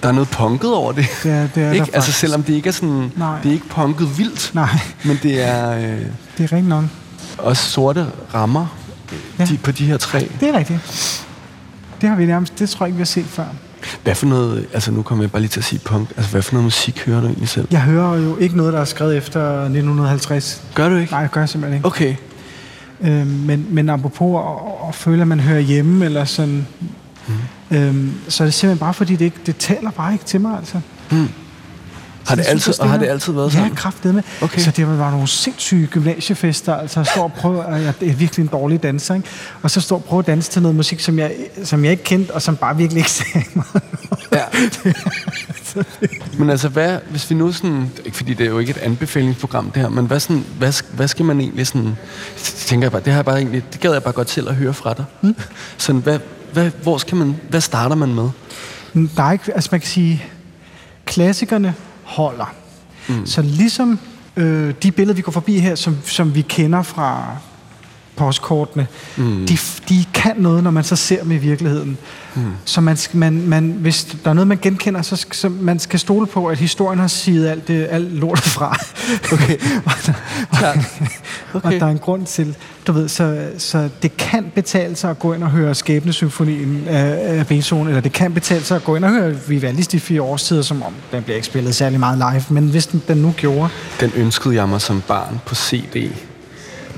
Der 0.03 0.09
er 0.09 0.13
noget 0.13 0.29
punket 0.29 0.73
over 0.73 0.91
det. 0.91 1.05
Det 1.23 1.31
er, 1.31 1.47
det 1.55 1.63
er 1.63 1.71
ikke? 1.71 1.85
der 1.85 1.91
Altså 1.93 2.11
selvom 2.11 2.43
det 2.43 2.53
ikke 2.53 2.67
er 2.69 2.73
sådan... 2.73 3.11
Nej. 3.15 3.39
Det 3.43 3.49
er 3.49 3.53
ikke 3.53 3.69
punket 3.69 4.17
vildt, 4.17 4.51
Nej, 4.53 4.79
men 5.05 5.19
det 5.23 5.47
er 5.47 5.71
øh, 5.71 5.81
det 5.81 5.99
er 6.37 6.41
rigtigt 6.41 6.67
nok. 6.67 6.83
også 7.37 7.63
sorte 7.69 8.05
rammer 8.33 8.65
Ja. 9.39 9.45
de, 9.45 9.57
på 9.57 9.71
de 9.71 9.85
her 9.85 9.97
tre. 9.97 10.29
Det 10.39 10.49
er 10.49 10.57
rigtigt. 10.57 10.79
Det 12.01 12.09
har 12.09 12.15
vi 12.15 12.25
nærmest, 12.25 12.59
det 12.59 12.69
tror 12.69 12.85
jeg 12.85 12.87
ikke, 12.89 12.97
vi 12.97 13.01
har 13.01 13.05
set 13.05 13.25
før. 13.25 13.45
Hvad 14.03 14.15
for 14.15 14.25
noget... 14.25 14.65
Altså 14.73 14.91
nu 14.91 15.01
kommer 15.01 15.23
jeg 15.23 15.31
bare 15.31 15.41
lige 15.41 15.49
til 15.49 15.59
at 15.59 15.63
sige 15.63 15.79
punk. 15.85 16.09
Altså 16.17 16.31
hvad 16.31 16.41
for 16.41 16.53
noget 16.53 16.63
musik 16.63 16.99
hører 17.05 17.19
du 17.21 17.27
egentlig 17.27 17.49
selv? 17.49 17.67
Jeg 17.71 17.81
hører 17.81 18.17
jo 18.17 18.37
ikke 18.37 18.57
noget, 18.57 18.73
der 18.73 18.79
er 18.79 18.85
skrevet 18.85 19.17
efter 19.17 19.61
1950. 19.61 20.61
Gør 20.75 20.89
du 20.89 20.95
ikke? 20.95 21.11
Nej, 21.11 21.21
det 21.21 21.31
gør 21.31 21.41
jeg 21.41 21.49
simpelthen 21.49 21.77
ikke. 21.77 21.87
Okay. 21.87 22.15
Øhm, 23.01 23.27
men, 23.27 23.65
men 23.69 23.89
apropos 23.89 24.43
at, 24.45 24.87
at 24.89 24.95
føle, 24.95 25.21
at 25.21 25.27
man 25.27 25.39
hører 25.39 25.59
hjemme, 25.59 26.05
eller 26.05 26.25
sådan, 26.25 26.67
Mhm. 27.27 27.37
Øhm, 27.71 28.13
så 28.29 28.43
er 28.43 28.45
det 28.45 28.53
simpelthen 28.53 28.79
bare, 28.79 28.93
fordi 28.93 29.15
det, 29.15 29.25
ikke, 29.25 29.37
det 29.45 29.57
taler 29.57 29.91
bare 29.91 30.13
ikke 30.13 30.25
til 30.25 30.41
mig, 30.41 30.57
altså. 30.57 30.79
Har 32.25 32.35
det, 32.35 32.43
jeg 32.43 32.51
altid, 32.51 32.79
og 32.79 32.89
har 32.89 32.97
det 32.97 33.07
altid 33.07 33.33
været 33.33 33.53
Ja, 33.53 33.59
sådan? 33.59 33.75
kraftedeme. 33.75 34.23
Okay. 34.41 34.61
Så 34.61 34.71
det 34.71 34.87
var 34.99 35.11
nogle 35.11 35.27
sindssyge 35.27 35.87
gymnasiefester, 35.87 36.75
altså 36.75 36.99
at 36.99 37.07
stå 37.07 37.21
og 37.21 37.33
prøve, 37.33 37.65
og 37.65 37.81
jeg 37.81 37.87
er 38.01 38.13
virkelig 38.13 38.43
en 38.43 38.47
dårlig 38.47 38.83
danser, 38.83 39.15
ikke? 39.15 39.27
Og 39.61 39.71
så 39.71 39.81
stå 39.81 39.95
og 39.95 40.03
prøve 40.03 40.19
at 40.19 40.27
danse 40.27 40.51
til 40.51 40.61
noget 40.61 40.75
musik, 40.75 40.99
som 40.99 41.19
jeg, 41.19 41.35
som 41.63 41.83
jeg 41.83 41.91
ikke 41.91 42.03
kendte, 42.03 42.31
og 42.31 42.41
som 42.41 42.55
bare 42.55 42.77
virkelig 42.77 42.99
ikke 42.99 43.11
sagde 43.11 43.45
mig. 43.55 43.65
Ja. 44.33 44.43
men 46.39 46.49
altså, 46.49 46.69
hvad, 46.69 46.99
hvis 47.09 47.29
vi 47.29 47.35
nu 47.35 47.51
sådan... 47.51 47.91
Ikke 48.05 48.17
fordi 48.17 48.33
det 48.33 48.45
er 48.45 48.49
jo 48.49 48.59
ikke 48.59 48.69
et 48.69 48.77
anbefalingsprogram, 48.77 49.71
det 49.71 49.81
her, 49.81 49.89
men 49.89 50.05
hvad, 50.05 50.19
sådan, 50.19 50.45
hvad, 50.57 50.73
hvad 50.93 51.07
skal 51.07 51.25
man 51.25 51.39
egentlig 51.39 51.67
sådan... 51.67 51.95
Så 52.37 52.67
tænker 52.67 52.85
jeg 52.85 52.91
bare, 52.91 53.01
det, 53.01 53.13
har 53.13 53.17
jeg 53.17 53.25
bare 53.25 53.37
egentlig, 53.37 53.63
det 53.73 53.79
gad 53.81 53.91
jeg 53.93 54.03
bare 54.03 54.13
godt 54.13 54.29
selv 54.29 54.49
at 54.49 54.55
høre 54.55 54.73
fra 54.73 54.93
dig. 54.93 55.05
Mm. 55.21 55.35
Sådan, 55.77 56.01
hvad, 56.01 56.19
hvad, 56.57 56.71
hvor 56.83 56.97
skal 56.97 57.17
man, 57.17 57.35
hvad 57.49 57.61
starter 57.61 57.95
man 57.95 58.15
med? 58.15 58.29
Der 59.15 59.23
er 59.23 59.31
ikke, 59.31 59.53
altså 59.53 59.69
man 59.71 59.79
kan 59.79 59.89
sige, 59.89 60.23
klassikerne 61.05 61.75
holder. 62.03 62.53
Mm. 63.07 63.25
Så 63.25 63.41
ligesom 63.41 63.99
øh, 64.37 64.73
de 64.83 64.91
billeder, 64.91 65.15
vi 65.15 65.21
går 65.21 65.31
forbi 65.31 65.59
her, 65.59 65.75
som, 65.75 65.97
som 66.05 66.35
vi 66.35 66.41
kender 66.41 66.81
fra 66.81 67.37
postkortene, 68.17 68.87
mm. 69.17 69.45
de, 69.47 69.57
de 69.89 70.05
kan 70.13 70.33
noget, 70.37 70.63
når 70.63 70.71
man 70.71 70.83
så 70.83 70.95
ser 70.95 71.23
dem 71.23 71.31
i 71.31 71.37
virkeligheden. 71.37 71.97
Mm. 72.35 72.51
Så 72.65 72.81
man, 72.81 72.97
man, 73.13 73.47
man, 73.47 73.75
hvis 73.79 74.03
der 74.23 74.29
er 74.29 74.33
noget, 74.33 74.47
man 74.47 74.57
genkender, 74.61 75.01
så, 75.01 75.25
så 75.31 75.49
man 75.49 75.79
skal 75.79 75.99
stole 75.99 76.27
på, 76.27 76.45
at 76.45 76.57
historien 76.57 76.99
har 76.99 77.07
siget 77.07 77.47
alt, 77.47 77.67
det, 77.67 77.87
alt 77.89 78.13
lortet 78.13 78.45
fra. 78.45 78.77
Okay. 79.33 79.57
og, 79.85 79.91
der, 80.05 80.13
Klart. 80.57 80.77
okay. 81.53 81.67
og 81.67 81.71
der 81.71 81.85
er 81.85 81.91
en 81.91 81.97
grund 81.99 82.25
til, 82.25 82.55
du 82.87 82.91
ved, 82.91 83.09
så, 83.09 83.47
så 83.57 83.89
det 84.01 84.17
kan 84.17 84.51
betale 84.55 84.95
sig 84.95 85.09
at 85.09 85.19
gå 85.19 85.33
ind 85.33 85.43
og 85.43 85.49
høre 85.51 85.75
Skæbnesymfonien 85.75 86.83
af, 86.87 87.39
af 87.39 87.47
Beethoven, 87.47 87.87
eller 87.87 88.01
det 88.01 88.13
kan 88.13 88.33
betale 88.33 88.63
sig 88.63 88.75
at 88.75 88.83
gå 88.83 88.95
ind 88.95 89.05
og 89.05 89.11
høre 89.11 89.31
Vivaldi's 89.31 89.87
de 89.91 89.99
fire 89.99 90.21
årstider, 90.21 90.61
som 90.61 90.83
om 90.83 90.93
den 91.11 91.23
bliver 91.23 91.35
ikke 91.35 91.47
spillet 91.47 91.75
særlig 91.75 91.99
meget 91.99 92.17
live, 92.17 92.43
men 92.49 92.69
hvis 92.69 92.87
den, 92.87 93.03
den 93.07 93.17
nu 93.17 93.33
gjorde, 93.37 93.69
Den 93.99 94.11
ønskede 94.15 94.55
jeg 94.55 94.69
mig 94.69 94.81
som 94.81 95.03
barn 95.07 95.39
på 95.45 95.55
CD. 95.55 96.11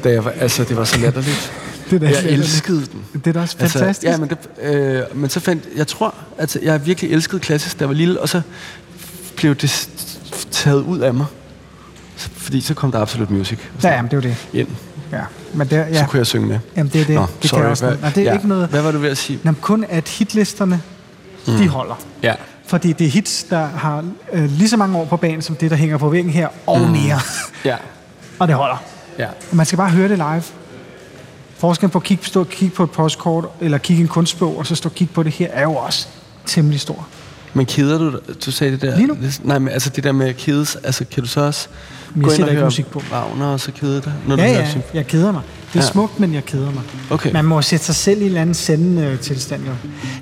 Da 0.03 0.09
jeg 0.09 0.25
var, 0.25 0.31
altså, 0.39 0.63
det 0.63 0.77
var 0.77 0.83
så 0.83 0.99
latterligt. 0.99 1.51
det 1.89 1.95
er 1.95 1.99
da 1.99 2.15
Jeg 2.15 2.23
elskede 2.29 2.85
den. 2.85 3.03
Det 3.13 3.27
er 3.27 3.33
da 3.33 3.41
også 3.41 3.57
fantastisk. 3.57 4.03
ja, 4.03 4.17
men, 4.17 4.29
det, 4.29 4.37
øh, 4.61 5.01
men 5.13 5.29
så 5.29 5.39
fandt 5.39 5.63
jeg 5.75 5.87
tror, 5.87 6.15
at 6.37 6.57
jeg 6.61 6.85
virkelig 6.85 7.11
elskede 7.11 7.39
klassisk, 7.41 7.79
da 7.79 7.83
jeg 7.83 7.89
var 7.89 7.95
lille, 7.95 8.21
og 8.21 8.29
så 8.29 8.41
blev 9.35 9.55
det 9.55 9.89
taget 10.51 10.81
ud 10.83 10.99
af 10.99 11.13
mig. 11.13 11.25
Så- 12.17 12.29
Fordi 12.35 12.61
så 12.61 12.73
kom 12.73 12.91
der 12.91 12.99
Absolute 12.99 13.33
Music 13.33 13.59
ja, 13.83 13.89
jamen, 13.89 14.11
det 14.11 14.17
er 14.17 14.21
jo 14.29 14.35
det. 14.53 14.59
ind. 14.59 14.67
Ja. 15.11 15.21
Men 15.53 15.67
det, 15.67 15.85
Så 15.91 15.99
ja. 15.99 16.05
kunne 16.07 16.17
jeg 16.17 16.27
synge 16.27 16.47
med. 16.47 16.59
Jamen, 16.77 16.91
det 16.93 17.01
er 17.01 17.05
det. 17.05 17.15
Nå, 17.15 17.25
det 17.41 17.49
sorry, 17.49 17.57
kan 17.59 17.63
jeg 17.63 17.71
også. 17.71 17.85
hvad, 17.85 17.97
Nej, 17.97 18.09
det 18.09 18.17
er 18.17 18.25
ja. 18.25 18.33
ikke 18.33 18.47
noget... 18.47 18.67
Hvad 18.67 18.81
var 18.81 18.91
du 18.91 18.97
ved 18.97 19.09
at 19.09 19.17
sige? 19.17 19.39
Jamen, 19.45 19.57
kun 19.61 19.85
at 19.89 20.07
hitlisterne, 20.07 20.81
mm. 21.47 21.53
de 21.57 21.67
holder. 21.67 21.95
Ja. 22.23 22.33
Fordi 22.65 22.93
det 22.93 23.07
er 23.07 23.11
hits, 23.11 23.43
der 23.43 23.65
har 23.67 24.05
øh, 24.33 24.49
lige 24.51 24.69
så 24.69 24.77
mange 24.77 24.97
år 24.97 25.05
på 25.05 25.17
banen, 25.17 25.41
som 25.41 25.55
det, 25.55 25.71
der 25.71 25.77
hænger 25.77 25.97
på 25.97 26.09
væggen 26.09 26.31
her, 26.31 26.47
og 26.67 26.79
mm. 26.81 26.87
mere. 26.91 27.19
Ja. 27.65 27.75
Og 28.39 28.47
det 28.47 28.55
holder. 28.55 28.83
Ja. 29.19 29.27
Og 29.51 29.55
man 29.55 29.65
skal 29.65 29.77
bare 29.77 29.89
høre 29.89 30.09
det 30.09 30.17
live. 30.17 30.43
Forskellen 31.57 31.89
på 31.91 31.97
at 31.97 32.03
kigge, 32.03 32.25
stå 32.25 32.39
og 32.39 32.49
kigge 32.49 32.75
på 32.75 32.83
et 32.83 32.91
postkort, 32.91 33.45
eller 33.61 33.77
kigge 33.77 34.01
en 34.01 34.07
kunstbog, 34.07 34.57
og 34.57 34.67
så 34.67 34.75
stå 34.75 34.89
og 34.89 34.95
kigge 34.95 35.13
på 35.13 35.23
det 35.23 35.31
her, 35.31 35.47
er 35.51 35.63
jo 35.63 35.75
også 35.75 36.07
temmelig 36.45 36.79
stor. 36.79 37.07
Men 37.53 37.65
keder 37.65 37.97
du 37.97 38.11
dig? 38.11 38.45
Du 38.45 38.51
sagde 38.51 38.73
det 38.73 38.81
der... 38.81 38.95
Lige 38.95 39.07
nu? 39.07 39.17
Det, 39.21 39.39
nej, 39.43 39.59
men 39.59 39.73
altså 39.73 39.89
det 39.89 40.03
der 40.03 40.11
med 40.11 40.27
at 40.29 40.37
kedes, 40.37 40.75
altså 40.83 41.05
kan 41.11 41.23
du 41.23 41.29
så 41.29 41.41
også 41.41 41.67
Men 42.15 42.21
jeg 42.21 42.29
gå 42.29 42.33
ind 42.35 42.43
og 42.43 42.49
høre 42.55 42.63
musik 42.65 42.85
på. 42.85 43.01
Wagner 43.11 43.45
og 43.45 43.59
så 43.59 43.71
kede 43.71 44.01
dig, 44.01 44.13
når 44.27 44.37
Ja, 44.37 44.43
du 44.47 44.49
hører 44.53 44.61
ja, 44.65 44.71
symf- 44.71 44.91
jeg 44.93 45.07
keder 45.07 45.31
mig. 45.31 45.41
Det 45.73 45.79
er 45.79 45.83
Ja. 45.83 45.89
smukt, 45.91 46.19
men 46.19 46.33
jeg 46.33 46.45
keder 46.45 46.71
mig. 46.71 46.81
Okay. 47.09 47.31
Man 47.31 47.45
må 47.45 47.61
sætte 47.61 47.85
sig 47.85 47.95
selv 47.95 48.17
i 48.19 48.21
en 48.21 48.27
eller 48.27 48.41
anden 48.41 48.55
sendende 48.55 49.17
tilstand. 49.17 49.65
Jo. 49.65 49.71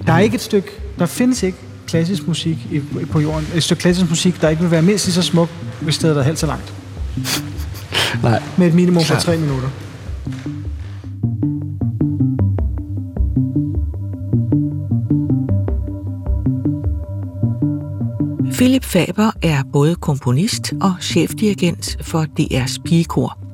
Der 0.08 0.14
er 0.14 0.20
ikke 0.20 0.36
et 0.36 0.42
stykke, 0.42 0.68
der 1.00 1.06
findes 1.06 1.44
ikke 1.44 1.58
klassisk 1.88 2.28
musik 2.28 2.58
i, 2.72 2.82
på 3.12 3.20
jorden. 3.20 3.48
Et 3.56 3.64
stykke 3.64 3.82
klassisk 3.82 4.10
musik, 4.10 4.42
der 4.42 4.50
ikke 4.50 4.62
vil 4.62 4.72
være 4.72 4.82
mindst 4.82 5.06
lige 5.06 5.14
så 5.14 5.22
smuk, 5.22 5.50
hvis 5.82 5.96
stedet 5.96 6.18
er 6.18 6.24
helt 6.24 6.40
så 6.40 6.46
langt. 6.46 6.74
Nej. 8.24 8.44
Med 8.58 8.68
et 8.68 8.74
minimum 8.74 9.02
på 9.04 9.06
Klart. 9.06 9.22
tre 9.22 9.38
minutter. 9.38 9.70
Philip 18.54 18.84
Faber 18.84 19.32
er 19.44 19.64
både 19.74 19.96
komponist 19.96 20.74
og 20.82 20.94
chefdirigent 21.02 21.98
for 22.02 22.26
DR's 22.40 22.82
pigekor. 22.86 23.47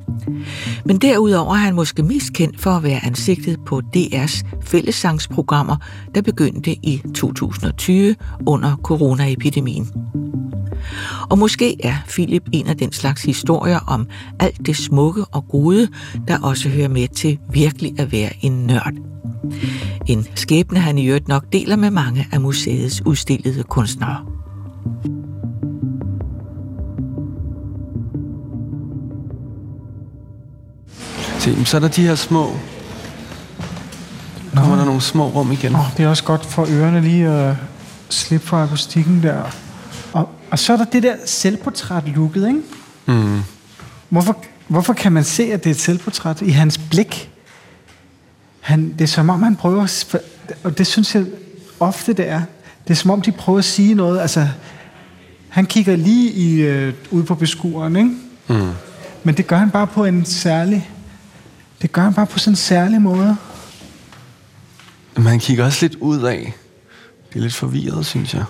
Men 0.85 0.97
derudover 0.97 1.53
er 1.53 1.57
han 1.57 1.75
måske 1.75 2.03
mest 2.03 2.33
kendt 2.33 2.61
for 2.61 2.71
at 2.71 2.83
være 2.83 3.05
ansigtet 3.05 3.59
på 3.65 3.81
DR's 3.95 4.43
fællessangsprogrammer, 4.61 5.75
der 6.15 6.21
begyndte 6.21 6.71
i 6.71 7.01
2020 7.15 8.15
under 8.45 8.75
coronaepidemien. 8.75 9.87
Og 11.29 11.37
måske 11.37 11.85
er 11.85 11.95
Philip 12.07 12.43
en 12.51 12.67
af 12.67 12.77
den 12.77 12.91
slags 12.91 13.23
historier 13.23 13.79
om 13.87 14.07
alt 14.39 14.65
det 14.65 14.77
smukke 14.77 15.25
og 15.25 15.47
gode, 15.47 15.87
der 16.27 16.39
også 16.39 16.69
hører 16.69 16.87
med 16.87 17.07
til 17.07 17.39
virkelig 17.51 17.99
at 17.99 18.11
være 18.11 18.31
en 18.41 18.51
nørd. 18.51 18.93
En 20.07 20.27
skæbne, 20.35 20.79
han 20.79 20.97
i 20.97 21.07
øvrigt 21.07 21.27
nok 21.27 21.45
deler 21.53 21.75
med 21.75 21.91
mange 21.91 22.27
af 22.31 22.41
museets 22.41 23.05
udstillede 23.05 23.63
kunstnere. 23.63 24.25
Se, 31.43 31.49
men 31.55 31.65
så 31.65 31.77
er 31.77 31.81
der 31.81 31.87
de 31.87 32.01
her 32.01 32.15
små... 32.15 32.55
Kommer 34.55 34.75
der 34.75 34.85
nogle 34.85 35.01
små 35.01 35.27
rum 35.27 35.51
igen? 35.51 35.75
Oh, 35.75 35.85
det 35.97 36.05
er 36.05 36.09
også 36.09 36.23
godt 36.23 36.45
for 36.45 36.67
ørerne 36.69 37.01
lige 37.01 37.27
at 37.27 37.55
slippe 38.09 38.47
fra 38.47 38.63
akustikken 38.63 39.23
der. 39.23 39.43
Og, 40.13 40.29
og 40.51 40.59
så 40.59 40.73
er 40.73 40.77
der 40.77 40.85
det 40.85 41.03
der 41.03 41.15
selvportræt-looket, 41.25 42.47
ikke? 42.47 42.61
Mm. 43.05 43.41
Hvorfor, 44.09 44.37
hvorfor 44.67 44.93
kan 44.93 45.11
man 45.11 45.23
se, 45.23 45.43
at 45.43 45.63
det 45.63 45.69
er 45.69 45.73
et 45.73 45.79
selvportræt 45.79 46.41
i 46.41 46.49
hans 46.49 46.77
blik? 46.77 47.29
Han, 48.59 48.93
det 48.93 49.01
er 49.01 49.07
som 49.07 49.29
om, 49.29 49.43
han 49.43 49.55
prøver... 49.55 49.83
at 49.83 50.15
Og 50.63 50.77
det 50.77 50.87
synes 50.87 51.15
jeg 51.15 51.25
ofte, 51.79 52.13
det 52.13 52.29
er. 52.29 52.41
Det 52.87 52.93
er 52.93 52.95
som 52.95 53.11
om, 53.11 53.21
de 53.21 53.31
prøver 53.31 53.59
at 53.59 53.65
sige 53.65 53.95
noget. 53.95 54.19
Altså, 54.19 54.47
han 55.49 55.65
kigger 55.65 55.95
lige 55.95 56.31
i, 56.31 56.61
øh, 56.61 56.93
ud 57.11 57.23
på 57.23 57.35
beskueren, 57.35 57.95
ikke? 57.95 58.11
Mm. 58.47 58.71
Men 59.23 59.37
det 59.37 59.47
gør 59.47 59.57
han 59.57 59.69
bare 59.69 59.87
på 59.87 60.05
en 60.05 60.25
særlig... 60.25 60.89
Det 61.83 61.91
gør 61.91 62.01
han 62.01 62.13
bare 62.13 62.25
på 62.25 62.39
sådan 62.39 62.51
en 62.51 62.55
særlig 62.55 63.01
måde. 63.01 63.37
Men 65.15 65.25
han 65.25 65.39
kigger 65.39 65.65
også 65.65 65.85
lidt 65.85 65.95
ud 65.95 66.21
af. 66.21 66.53
Det 67.29 67.39
er 67.39 67.43
lidt 67.43 67.53
forvirret, 67.53 68.05
synes 68.05 68.33
jeg. 68.33 68.43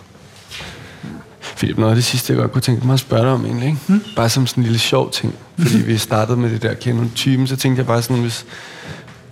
Philip, 1.58 1.78
noget 1.78 1.92
af 1.92 1.96
det 1.96 2.06
sidste, 2.06 2.34
jeg 2.34 2.42
godt 2.42 2.52
kunne 2.52 2.62
tænke 2.62 2.86
mig 2.86 2.94
at 2.94 3.00
spørge 3.00 3.24
dig 3.24 3.32
om 3.32 3.46
egentlig, 3.46 3.68
ikke? 3.68 3.80
Mm. 3.88 4.02
Bare 4.16 4.30
som 4.30 4.48
sådan 4.48 4.62
en 4.62 4.64
lille 4.64 4.80
sjov 4.80 5.12
ting. 5.12 5.36
Fordi 5.60 5.78
vi 5.78 5.98
startede 5.98 6.38
med 6.38 6.50
det 6.50 6.62
der 6.62 6.74
kende 6.74 7.10
typen, 7.16 7.48
så 7.48 7.56
tænkte 7.56 7.80
jeg 7.80 7.88
bare 7.88 8.02
sådan, 8.02 8.22
hvis... 8.22 8.46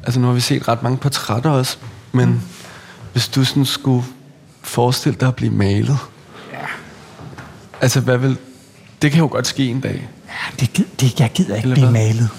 Altså 0.03 0.19
nu 0.19 0.27
har 0.27 0.33
vi 0.33 0.39
set 0.41 0.67
ret 0.67 0.83
mange 0.83 0.97
portrætter 0.97 1.49
også, 1.49 1.77
men 2.11 2.29
mm. 2.29 2.41
hvis 3.11 3.27
du 3.27 3.43
sådan 3.45 3.65
skulle 3.65 4.05
forestille 4.61 5.17
dig 5.19 5.27
at 5.27 5.35
blive 5.35 5.51
malet. 5.51 5.97
Ja. 6.51 6.57
Altså, 7.81 7.99
hvad 7.99 8.17
vil... 8.17 8.37
Det 9.01 9.11
kan 9.11 9.19
jo 9.19 9.27
godt 9.31 9.47
ske 9.47 9.65
en 9.65 9.81
dag. 9.81 10.09
Ja, 10.27 10.65
det, 10.65 10.85
det, 10.99 11.19
jeg 11.19 11.31
gider 11.33 11.55
ikke 11.55 11.65
Eller 11.65 11.75
blive 11.75 11.89
hvad? 11.89 12.01
malet. 12.01 12.29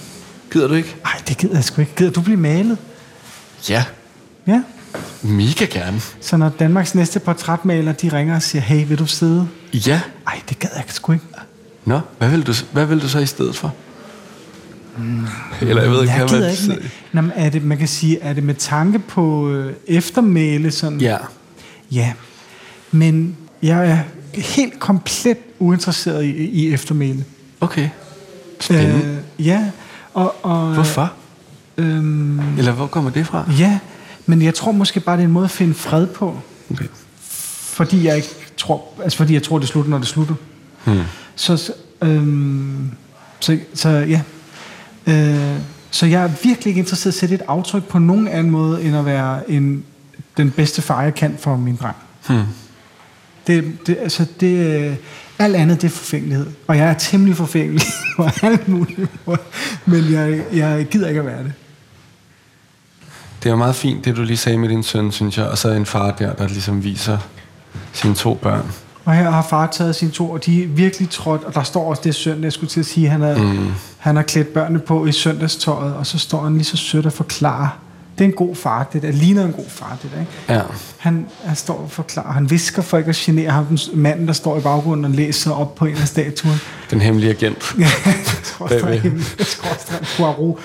Gider 0.52 0.68
du 0.68 0.74
ikke? 0.74 0.96
Nej, 1.04 1.12
det 1.28 1.38
gider 1.38 1.54
jeg 1.54 1.64
sgu 1.64 1.80
ikke. 1.80 1.92
Gider 1.96 2.10
du 2.10 2.20
blive 2.20 2.36
malet? 2.36 2.78
Ja, 3.68 3.84
Ja. 4.46 4.62
mega 5.22 5.64
gerne. 5.64 6.00
Så 6.20 6.36
når 6.36 6.48
Danmarks 6.48 6.94
næste 6.94 7.20
portrætmaler, 7.20 7.92
de 7.92 8.08
ringer 8.08 8.34
og 8.34 8.42
siger, 8.42 8.62
hey, 8.62 8.86
vil 8.88 8.98
du 8.98 9.06
sidde? 9.06 9.48
Ja. 9.74 10.00
Ej, 10.26 10.40
det 10.48 10.58
gad 10.58 10.68
jeg 10.76 10.84
sgu 10.88 11.12
ikke. 11.12 11.24
Nå, 11.84 12.00
hvad 12.18 12.28
vil 12.30 12.46
du, 12.46 12.52
hvad 12.72 12.86
vil 12.86 13.02
du 13.02 13.08
så 13.08 13.18
i 13.18 13.26
stedet 13.26 13.56
for? 13.56 13.74
Mm. 14.98 15.26
Eller 15.60 15.82
jeg 15.82 15.90
ved 15.90 16.00
ikke, 16.02 16.14
Jeg 16.14 16.24
hvad 16.26 16.40
man 16.40 16.50
ikke. 16.50 16.62
Med, 16.68 16.76
Nå, 17.12 17.20
men 17.20 17.32
er 17.34 17.50
det, 17.50 17.62
man 17.64 17.78
kan 17.78 17.88
sige, 17.88 18.20
er 18.20 18.32
det 18.32 18.42
med 18.44 18.54
tanke 18.54 18.98
på 18.98 19.50
øh, 19.50 19.72
eftermæle? 19.86 20.70
Sådan? 20.70 21.00
Ja. 21.00 21.16
Ja. 21.90 22.12
Men 22.90 23.36
jeg 23.62 23.90
er 23.90 23.98
helt 24.40 24.80
komplet 24.80 25.36
uinteresseret 25.58 26.24
i, 26.24 26.28
i 26.30 26.72
eftermæle. 26.74 27.24
Okay. 27.60 27.88
Spændende. 28.60 29.22
Øh, 29.38 29.46
ja. 29.46 29.70
Og, 30.14 30.34
og, 30.42 30.74
Hvorfor? 30.74 31.12
Øhm, 31.76 32.58
Eller 32.58 32.72
hvor 32.72 32.86
kommer 32.86 33.10
det 33.10 33.26
fra? 33.26 33.44
ja, 33.58 33.78
men 34.26 34.42
jeg 34.42 34.54
tror 34.54 34.72
måske 34.72 35.00
bare, 35.00 35.16
det 35.16 35.22
er 35.22 35.26
en 35.26 35.32
måde 35.32 35.44
at 35.44 35.50
finde 35.50 35.74
fred 35.74 36.06
på. 36.06 36.36
Okay. 36.70 36.86
Fordi 37.62 38.06
jeg 38.06 38.16
ikke 38.16 38.28
tror, 38.56 38.84
altså 39.02 39.18
fordi 39.18 39.34
jeg 39.34 39.42
tror, 39.42 39.58
det 39.58 39.68
slutter, 39.68 39.90
når 39.90 39.98
det 39.98 40.06
slutter. 40.06 40.34
Hmm. 40.84 41.00
Så, 41.36 41.72
øhm, 42.02 42.90
så, 43.40 43.58
så 43.74 43.88
ja. 43.88 44.22
Øh, 45.06 45.58
så 45.90 46.06
jeg 46.06 46.22
er 46.22 46.30
virkelig 46.42 46.66
ikke 46.66 46.78
interesseret 46.78 47.12
i 47.12 47.16
at 47.16 47.20
sætte 47.20 47.34
et 47.34 47.42
aftryk 47.48 47.84
på 47.84 47.98
nogen 47.98 48.28
anden 48.28 48.50
måde, 48.50 48.82
end 48.82 48.96
at 48.96 49.04
være 49.04 49.50
en, 49.50 49.84
den 50.36 50.50
bedste 50.50 50.82
far, 50.82 51.02
jeg 51.02 51.14
kan 51.14 51.36
for 51.38 51.56
min 51.56 51.76
dreng. 51.82 51.96
Hmm. 52.28 52.42
Det, 53.46 53.86
det, 53.86 53.96
altså 54.00 54.26
det, 54.40 54.56
øh, 54.56 54.96
alt 55.44 55.56
andet, 55.56 55.82
det 55.82 55.86
er 55.86 55.92
forfængelighed. 55.92 56.46
Og 56.66 56.76
jeg 56.76 56.86
er 56.88 56.94
temmelig 56.94 57.36
forfængelig 57.36 57.82
på 58.16 58.28
alt 58.42 58.68
muligt. 58.68 59.10
Men 59.86 60.12
jeg, 60.12 60.44
jeg 60.52 60.86
gider 60.90 61.08
ikke 61.08 61.20
at 61.20 61.26
være 61.26 61.42
det. 61.44 61.52
Det 63.42 63.48
er 63.48 63.50
jo 63.50 63.56
meget 63.56 63.74
fint, 63.74 64.04
det 64.04 64.16
du 64.16 64.22
lige 64.22 64.36
sagde 64.36 64.58
med 64.58 64.68
din 64.68 64.82
søn, 64.82 65.12
synes 65.12 65.38
jeg. 65.38 65.46
Og 65.46 65.58
så 65.58 65.68
en 65.68 65.86
far 65.86 66.10
der, 66.10 66.32
der 66.32 66.48
ligesom 66.48 66.84
viser 66.84 67.18
sine 67.92 68.14
to 68.14 68.34
børn. 68.34 68.72
Og 69.04 69.14
her 69.14 69.30
har 69.30 69.46
far 69.50 69.66
taget 69.66 69.96
sine 69.96 70.10
to, 70.10 70.30
og 70.30 70.46
de 70.46 70.62
er 70.62 70.68
virkelig 70.68 71.10
trådt, 71.10 71.44
og 71.44 71.54
der 71.54 71.62
står 71.62 71.90
også 71.90 72.02
det 72.04 72.14
søndag, 72.14 72.44
jeg 72.44 72.52
skulle 72.52 72.70
til 72.70 72.80
at 72.80 72.86
sige, 72.86 73.08
han 73.08 73.20
har, 73.20 73.36
mm. 73.36 73.72
han 73.98 74.16
har 74.16 74.22
klædt 74.22 74.48
børnene 74.48 74.78
på 74.78 75.06
i 75.06 75.12
søndagstøjet, 75.12 75.94
og 75.94 76.06
så 76.06 76.18
står 76.18 76.42
han 76.42 76.54
lige 76.54 76.64
så 76.64 76.76
sødt 76.76 77.06
og 77.06 77.12
forklarer. 77.12 77.78
Det 78.18 78.24
er 78.24 78.28
en 78.28 78.34
god 78.36 78.56
far, 78.56 78.88
det 78.92 79.02
der. 79.02 79.12
ligner 79.12 79.44
en 79.44 79.52
god 79.52 79.68
far, 79.68 79.98
det 80.02 80.10
der, 80.14 80.20
ikke? 80.20 80.32
Ja. 80.48 80.62
Han, 80.98 81.26
han 81.44 81.56
står 81.56 81.74
og 81.74 81.90
forklarer. 81.90 82.32
Han 82.32 82.50
visker 82.50 82.82
for 82.82 82.98
ikke 82.98 83.08
at 83.08 83.16
genere 83.16 83.50
ham, 83.50 83.66
den 83.66 83.78
manden, 83.94 84.26
der 84.26 84.32
står 84.32 84.58
i 84.58 84.60
baggrunden 84.60 85.04
og 85.04 85.10
læser 85.10 85.50
op 85.50 85.74
på 85.74 85.84
en 85.84 85.96
af 85.96 86.08
statuerne. 86.08 86.58
Den 86.90 87.00
hemmelige 87.00 87.30
agent. 87.30 87.74
Ja, 87.78 87.88
en 89.04 89.24
Poirot, 90.16 90.58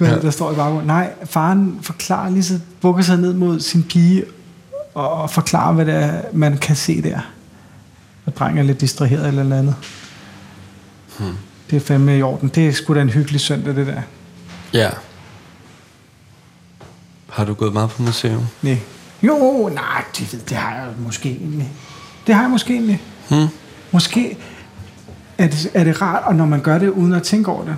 ja. 0.00 0.18
der 0.18 0.30
står 0.30 0.52
i 0.52 0.54
baggrunden. 0.54 0.86
Nej, 0.86 1.10
faren 1.24 1.78
forklarer 1.82 2.30
lige 2.30 2.42
så, 2.42 2.58
bukker 2.80 3.02
sig 3.02 3.18
ned 3.18 3.32
mod 3.32 3.60
sin 3.60 3.82
pige, 3.82 4.24
og, 4.94 5.12
og 5.12 5.30
forklarer, 5.30 5.72
hvad 5.72 5.86
det 5.86 5.94
er, 5.94 6.20
man 6.32 6.58
kan 6.58 6.76
se 6.76 7.02
der. 7.02 7.20
Og 8.26 8.36
drengen 8.36 8.58
er 8.58 8.62
lidt 8.62 8.80
distraheret 8.80 9.28
eller 9.28 9.42
noget 9.42 9.60
andet. 9.60 9.74
Hmm. 11.18 11.36
Det 11.70 11.76
er 11.76 11.80
fandme 11.80 12.18
i 12.18 12.22
orden. 12.22 12.48
Det 12.48 12.68
er 12.68 12.72
sgu 12.72 12.94
da 12.94 13.00
en 13.00 13.10
hyggelig 13.10 13.40
søndag, 13.40 13.76
det 13.76 13.86
der. 13.86 14.02
Ja. 14.72 14.90
Har 17.32 17.44
du 17.44 17.54
gået 17.54 17.72
meget 17.72 17.90
på 17.90 18.02
museum? 18.02 18.42
Nej. 18.62 18.78
Jo, 19.22 19.70
nej, 19.74 20.04
det, 20.18 20.32
ved- 20.32 20.40
det 20.40 20.56
har 20.56 20.74
jeg 20.74 20.86
måske 21.04 21.30
egentlig. 21.30 21.72
Det 22.26 22.34
har 22.34 22.42
jeg 22.42 22.50
måske 22.50 22.72
egentlig. 22.74 23.02
Hmm. 23.30 23.46
Måske 23.92 24.36
er 25.38 25.46
det, 25.46 25.70
er 25.74 25.84
det 25.84 26.02
rart, 26.02 26.22
og 26.26 26.34
når 26.34 26.46
man 26.46 26.60
gør 26.60 26.78
det 26.78 26.88
uden 26.88 27.12
at 27.12 27.22
tænke 27.22 27.50
over 27.50 27.64
det. 27.64 27.76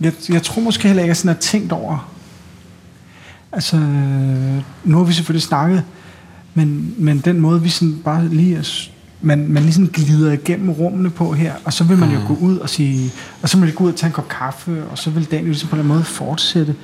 Jeg, 0.00 0.12
jeg 0.28 0.42
tror 0.42 0.62
måske 0.62 0.86
heller 0.88 1.02
ikke, 1.02 1.06
at 1.06 1.08
jeg 1.08 1.16
sådan 1.16 1.28
har 1.34 1.40
tænkt 1.40 1.72
over. 1.72 2.10
Altså, 3.52 3.76
øh, 3.76 4.62
nu 4.84 4.96
har 4.96 5.04
vi 5.04 5.12
selvfølgelig 5.12 5.42
snakket, 5.42 5.84
men, 6.54 6.94
men 6.98 7.18
den 7.18 7.40
måde, 7.40 7.62
vi 7.62 7.68
sådan 7.68 7.98
bare 8.04 8.28
lige 8.28 8.56
er, 8.56 8.88
man, 9.20 9.48
man 9.48 9.62
ligesom 9.62 9.88
glider 9.88 10.32
igennem 10.32 10.70
rummene 10.70 11.10
på 11.10 11.32
her, 11.32 11.52
og 11.64 11.72
så 11.72 11.84
vil 11.84 11.98
man 11.98 12.10
jo 12.10 12.18
gå 12.26 12.34
ud 12.34 12.58
og 12.58 12.68
sige, 12.70 13.12
og 13.42 13.48
så 13.48 13.56
vil 13.56 13.66
man 13.66 13.74
gå 13.74 13.84
ud 13.84 13.88
og 13.92 13.96
tage 13.96 14.08
en 14.08 14.12
kop 14.14 14.28
kaffe, 14.28 14.84
og 14.90 14.98
så 14.98 15.10
vil 15.10 15.24
dagen 15.30 15.44
jo 15.44 15.50
ligesom 15.50 15.68
på 15.68 15.76
en 15.76 15.86
måde 15.86 16.04
fortsætte. 16.04 16.74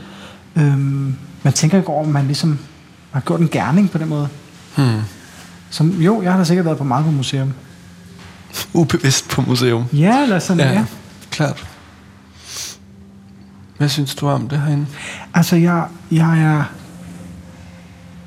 Øhm, 0.57 1.15
man 1.43 1.53
tænker 1.53 1.79
ikke 1.79 1.89
over, 1.89 2.05
om 2.05 2.11
man 2.13 2.27
ligesom 2.27 2.59
har 3.11 3.21
gjort 3.21 3.41
en 3.41 3.49
gerning 3.49 3.91
på 3.91 3.99
den 3.99 4.09
måde. 4.09 4.29
Hmm. 4.77 5.01
Som, 5.71 5.91
jo, 5.91 6.23
jeg 6.23 6.33
har 6.33 6.39
da 6.39 6.45
sikkert 6.45 6.67
været 6.67 6.79
på 6.79 6.85
meget 6.85 7.05
på 7.05 7.11
museum. 7.11 7.53
Ubevidst 8.73 9.29
på 9.29 9.41
museum. 9.41 9.85
Ja, 9.93 10.23
eller 10.23 10.39
sådan, 10.39 10.67
ja. 10.67 10.73
ja. 10.73 10.85
klart. 11.31 11.67
Hvad 13.79 13.89
synes 13.89 14.15
du 14.15 14.29
om 14.29 14.49
det 14.49 14.61
herinde? 14.61 14.87
Altså, 15.35 15.57
jeg, 15.57 15.87
jeg 16.11 16.43
er 16.43 16.65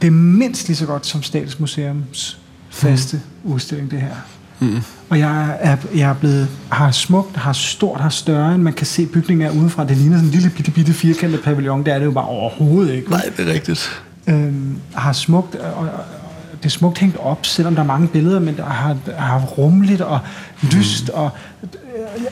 det 0.01 0.07
er 0.07 0.11
mindst 0.11 0.67
lige 0.67 0.77
så 0.77 0.85
godt 0.85 1.05
som 1.05 1.23
Statsmuseums 1.23 2.39
faste 2.69 3.21
mm. 3.43 3.51
udstilling, 3.51 3.91
det 3.91 4.01
her. 4.01 4.15
Mm. 4.59 4.81
Og 5.09 5.19
jeg 5.19 5.57
er, 5.59 5.77
jeg 5.95 6.09
er 6.09 6.13
blevet, 6.13 6.47
har 6.71 6.91
smukt, 6.91 7.37
har 7.37 7.53
stort, 7.53 8.01
har 8.01 8.09
større, 8.09 8.55
end 8.55 8.63
man 8.63 8.73
kan 8.73 8.85
se 8.85 9.05
bygningen 9.05 9.47
er 9.47 9.51
udefra. 9.51 9.85
Det 9.85 9.97
ligner 9.97 10.17
sådan 10.17 10.27
en 10.27 10.31
lille 10.31 10.49
bitte, 10.49 10.71
bitte 10.71 10.93
firkantet 10.93 11.41
pavillon. 11.43 11.83
Det 11.85 11.93
er 11.93 11.99
det 11.99 12.05
jo 12.05 12.11
bare 12.11 12.25
overhovedet 12.25 12.93
ikke. 12.93 13.09
Nej, 13.09 13.21
det 13.37 13.49
er 13.49 13.53
rigtigt. 13.53 14.01
Øhm, 14.27 14.79
har 14.93 15.13
smukt, 15.13 15.55
og, 15.55 15.73
og, 15.73 15.89
det 16.57 16.65
er 16.65 16.69
smukt 16.69 16.97
hængt 16.97 17.17
op, 17.17 17.45
selvom 17.45 17.75
der 17.75 17.81
er 17.81 17.87
mange 17.87 18.07
billeder, 18.07 18.39
men 18.39 18.57
der 18.57 18.65
har, 18.65 18.97
har 19.17 19.39
rumligt 19.39 20.01
og 20.01 20.19
lyst, 20.61 21.07
mm. 21.07 21.19
og, 21.19 21.29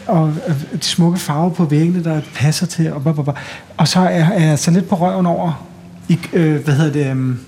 og, 0.07 0.21
og 0.23 0.33
de 0.73 0.86
smukke 0.86 1.19
farver 1.19 1.49
på 1.49 1.65
væggene, 1.65 2.03
der 2.03 2.21
passer 2.36 2.65
til, 2.65 2.93
og, 2.93 3.01
og, 3.05 3.36
og 3.77 3.88
så 3.88 3.99
er, 3.99 4.05
er 4.05 4.47
jeg 4.47 4.59
så 4.59 4.71
lidt 4.71 4.89
på 4.89 4.95
røven 4.95 5.25
over, 5.25 5.65
i, 6.07 6.19
øh, 6.33 6.63
hvad 6.63 6.73
hedder 6.73 6.91
det, 7.03 7.12
um, 7.12 7.39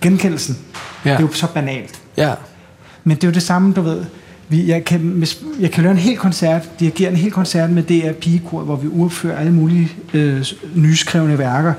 genkendelsen. 0.00 0.58
Ja. 1.04 1.10
Det 1.10 1.16
er 1.16 1.22
jo 1.22 1.32
så 1.32 1.46
banalt. 1.46 2.00
Ja. 2.16 2.34
Men 3.04 3.16
det 3.16 3.24
er 3.24 3.28
jo 3.28 3.34
det 3.34 3.42
samme, 3.42 3.72
du 3.72 3.80
ved, 3.80 4.04
vi, 4.50 4.68
jeg, 4.68 4.84
kan, 4.84 5.24
jeg 5.60 5.70
kan 5.70 5.82
lave 5.82 5.92
en 5.92 5.98
hel 5.98 6.16
koncert, 6.16 6.80
dirigere 6.80 7.10
en 7.10 7.16
hel 7.16 7.30
koncert 7.30 7.70
med 7.70 7.82
DR 7.82 8.12
Pigekor, 8.12 8.62
hvor 8.62 8.76
vi 8.76 8.88
udfører 8.88 9.38
alle 9.38 9.52
mulige 9.52 9.88
øh, 10.14 10.46
nyskrevne 10.74 11.38
værker, 11.38 11.74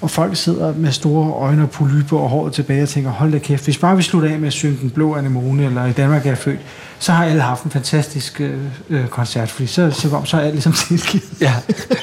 og 0.00 0.10
folk 0.10 0.36
sidder 0.36 0.74
med 0.74 0.92
store 0.92 1.32
øjne 1.32 1.62
og 1.62 1.70
polyper 1.70 2.18
og 2.18 2.28
håret 2.28 2.52
tilbage 2.52 2.82
og 2.82 2.88
tænker, 2.88 3.10
hold 3.10 3.32
da 3.32 3.38
kæft, 3.38 3.64
hvis 3.64 3.78
bare 3.78 3.96
vi 3.96 4.02
slutter 4.02 4.30
af 4.30 4.38
med 4.38 4.46
at 4.46 4.52
synge 4.52 4.78
Den 4.82 4.90
Blå 4.90 5.14
Anemone, 5.14 5.64
eller 5.64 5.86
i 5.86 5.92
Danmark 5.92 6.26
er 6.26 6.30
jeg 6.30 6.38
født, 6.38 6.60
så 6.98 7.12
har 7.12 7.24
alle 7.24 7.42
haft 7.42 7.64
en 7.64 7.70
fantastisk 7.70 8.40
øh, 8.40 8.58
øh 8.90 9.08
koncert, 9.08 9.50
fordi 9.50 9.66
så, 9.66 9.90
så, 9.90 10.22
så 10.24 10.36
er 10.36 10.40
alt 10.40 10.52
ligesom 10.52 10.72
tilgivet. 10.88 11.40
Ja, 11.40 11.54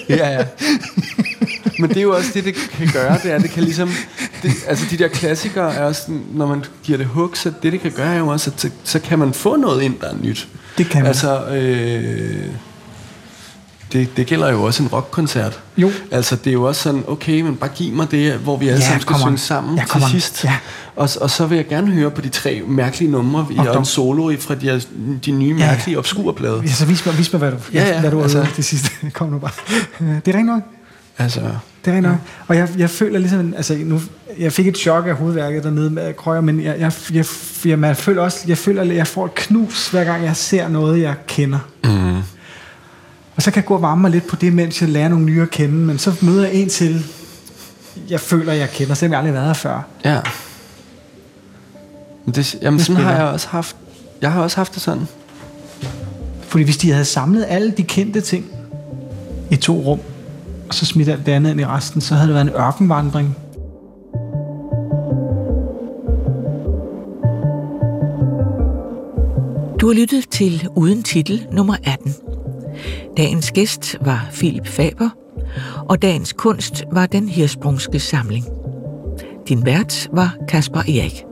ja, 0.09 0.29
ja. 0.29 0.45
Men 1.79 1.89
det 1.89 1.97
er 1.97 2.01
jo 2.01 2.15
også 2.15 2.29
det, 2.33 2.45
det 2.45 2.55
kan 2.55 2.89
gøre, 2.93 3.17
det 3.23 3.31
er, 3.31 3.39
det 3.39 3.49
kan 3.49 3.63
ligesom, 3.63 3.89
det, 4.43 4.51
altså 4.67 4.85
de 4.91 4.97
der 4.97 5.07
klassikere 5.07 5.73
er 5.73 5.83
også, 5.83 6.01
når 6.33 6.47
man 6.47 6.63
giver 6.83 6.97
det 6.97 7.07
hug, 7.07 7.29
så 7.33 7.51
det, 7.63 7.71
det 7.71 7.81
kan 7.81 7.91
gøre 7.91 8.13
er 8.13 8.19
jo 8.19 8.27
også, 8.27 8.51
at 8.51 8.61
så, 8.61 8.69
så 8.83 8.99
kan 8.99 9.19
man 9.19 9.33
få 9.33 9.55
noget 9.55 9.81
ind, 9.81 9.95
der 10.01 10.07
er 10.07 10.15
nyt. 10.21 10.47
Det 10.77 10.85
kan 10.85 11.01
man. 11.01 11.07
Altså, 11.07 11.45
øh, 11.45 12.47
det, 13.93 14.17
det 14.17 14.27
gælder 14.27 14.51
jo 14.51 14.63
også 14.63 14.83
en 14.83 14.89
rockkoncert. 14.89 15.59
Jo. 15.77 15.91
Altså, 16.11 16.35
det 16.35 16.47
er 16.47 16.53
jo 16.53 16.63
også 16.63 16.81
sådan, 16.81 17.03
okay, 17.07 17.41
men 17.41 17.55
bare 17.55 17.69
giv 17.75 17.93
mig 17.93 18.11
det, 18.11 18.33
hvor 18.33 18.57
vi 18.57 18.67
alle 18.67 18.79
ja, 18.79 18.85
sammen 18.85 19.01
skal 19.01 19.15
synge 19.19 19.37
sammen 19.37 19.77
ja, 19.77 19.83
til 19.99 20.09
sidst. 20.11 20.43
Ja. 20.43 20.57
Og, 20.95 21.09
og 21.21 21.29
så 21.29 21.45
vil 21.45 21.55
jeg 21.55 21.67
gerne 21.67 21.91
høre 21.91 22.11
på 22.11 22.21
de 22.21 22.29
tre 22.29 22.61
mærkelige 22.67 23.11
numre, 23.11 23.47
vi 23.49 23.55
har 23.55 23.73
en 23.73 23.85
solo 23.85 24.29
i 24.29 24.37
fra 24.37 24.55
de, 24.55 24.81
de 25.25 25.31
nye 25.31 25.53
mærkelige 25.53 25.85
ja, 25.87 25.91
ja. 25.91 25.97
obskurblade. 25.97 26.61
Ja, 26.65 26.71
så 26.71 26.85
vis 26.85 27.05
mig, 27.05 27.17
vis 27.17 27.33
mig 27.33 27.39
hvad 27.39 27.51
du, 27.51 27.57
ja, 27.73 27.87
ja, 27.87 27.99
hvad 27.99 28.11
du 28.11 28.21
altså, 28.21 28.47
det 28.55 28.65
sidste. 28.65 28.89
Kom 29.13 29.29
nu 29.29 29.39
bare. 29.39 29.51
Det 30.25 30.35
er 30.35 30.37
rent 30.37 30.47
nok. 30.47 30.61
Altså, 31.17 31.39
det 31.85 31.91
er 31.91 31.95
rent 31.95 32.07
nok. 32.07 32.17
Og 32.47 32.55
jeg, 32.55 32.69
jeg 32.77 32.89
føler 32.89 33.19
ligesom, 33.19 33.53
altså 33.57 33.77
nu, 33.79 34.01
jeg 34.39 34.53
fik 34.53 34.67
et 34.67 34.77
chok 34.77 35.07
af 35.07 35.15
hovedværket 35.15 35.63
dernede 35.63 35.89
med 35.89 36.13
krøjer, 36.13 36.41
men 36.41 36.63
jeg, 36.63 36.75
jeg, 36.79 36.91
jeg, 37.13 37.25
jeg, 37.65 37.79
jeg 37.81 37.97
føler 37.97 38.21
også, 38.21 38.39
jeg 38.47 38.57
føler, 38.57 38.81
at 38.81 38.95
jeg 38.95 39.07
får 39.07 39.25
et 39.25 39.35
knus, 39.35 39.89
hver 39.89 40.03
gang 40.03 40.23
jeg 40.23 40.35
ser 40.35 40.67
noget, 40.67 41.01
jeg 41.01 41.15
kender. 41.27 41.59
Mm. 41.83 42.21
Og 43.35 43.41
så 43.41 43.51
kan 43.51 43.61
jeg 43.61 43.65
gå 43.65 43.75
og 43.75 43.81
varme 43.81 44.01
mig 44.01 44.11
lidt 44.11 44.27
på 44.27 44.35
det, 44.35 44.53
mens 44.53 44.81
jeg 44.81 44.89
lærer 44.89 45.07
nogle 45.07 45.25
nye 45.25 45.41
at 45.41 45.49
kende, 45.49 45.75
men 45.75 45.97
så 45.97 46.15
møder 46.21 46.43
jeg 46.43 46.53
en 46.53 46.69
til, 46.69 47.05
jeg 48.09 48.19
føler, 48.19 48.53
jeg 48.53 48.69
kender, 48.69 48.93
selvom 48.93 49.11
jeg 49.11 49.19
aldrig 49.19 49.33
har 49.33 49.39
været 49.39 49.47
her 49.47 49.53
før. 49.53 49.81
Ja. 50.05 50.19
Det, 52.35 52.55
jamen, 52.61 52.79
sådan 52.79 53.01
har 53.03 53.13
jeg 53.13 53.23
også 53.23 53.47
haft, 53.47 53.75
jeg 54.21 54.31
har 54.31 54.41
også 54.41 54.57
haft 54.57 54.73
det 54.73 54.81
sådan. 54.81 55.07
Fordi 56.41 56.63
hvis 56.63 56.77
de 56.77 56.91
havde 56.91 57.05
samlet 57.05 57.45
alle 57.47 57.71
de 57.71 57.83
kendte 57.83 58.21
ting 58.21 58.45
i 59.51 59.55
to 59.55 59.73
rum, 59.73 59.99
og 60.67 60.73
så 60.73 60.85
smidt 60.85 61.09
alt 61.09 61.25
det 61.25 61.31
andet 61.31 61.51
ind 61.51 61.61
i 61.61 61.65
resten, 61.65 62.01
så 62.01 62.15
havde 62.15 62.27
det 62.27 62.33
været 62.33 62.47
en 62.47 62.53
ørkenvandring. 62.53 63.37
Du 69.81 69.87
har 69.87 69.93
lyttet 69.93 70.29
til 70.31 70.67
Uden 70.75 71.03
Titel 71.03 71.47
nummer 71.51 71.75
18. 71.83 72.15
Dagens 73.17 73.51
gæst 73.51 73.95
var 74.01 74.29
Philip 74.31 74.67
Faber, 74.67 75.09
og 75.89 76.01
dagens 76.01 76.33
kunst 76.33 76.83
var 76.91 77.05
den 77.05 77.29
hirsprungske 77.29 77.99
samling. 77.99 78.45
Din 79.49 79.65
vært 79.65 80.09
var 80.13 80.35
Kasper 80.47 80.79
Erik. 80.79 81.25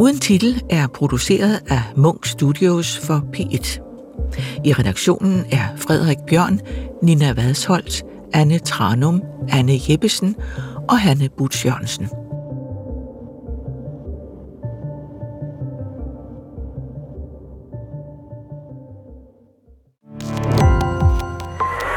Uden 0.00 0.18
titel 0.18 0.62
er 0.70 0.86
produceret 0.86 1.60
af 1.68 1.82
Munk 1.96 2.26
Studios 2.26 2.98
for 2.98 3.24
P1. 3.36 3.80
I 4.64 4.72
redaktionen 4.72 5.44
er 5.52 5.76
Frederik 5.76 6.18
Bjørn, 6.26 6.60
Nina 7.02 7.32
Vadsholt, 7.32 8.04
Anne 8.32 8.58
Tranum, 8.58 9.22
Anne 9.48 9.80
Jeppesen 9.88 10.36
og 10.88 10.98
Hanne 10.98 11.28
Butch 11.28 11.66
Jørgensen. 11.66 12.08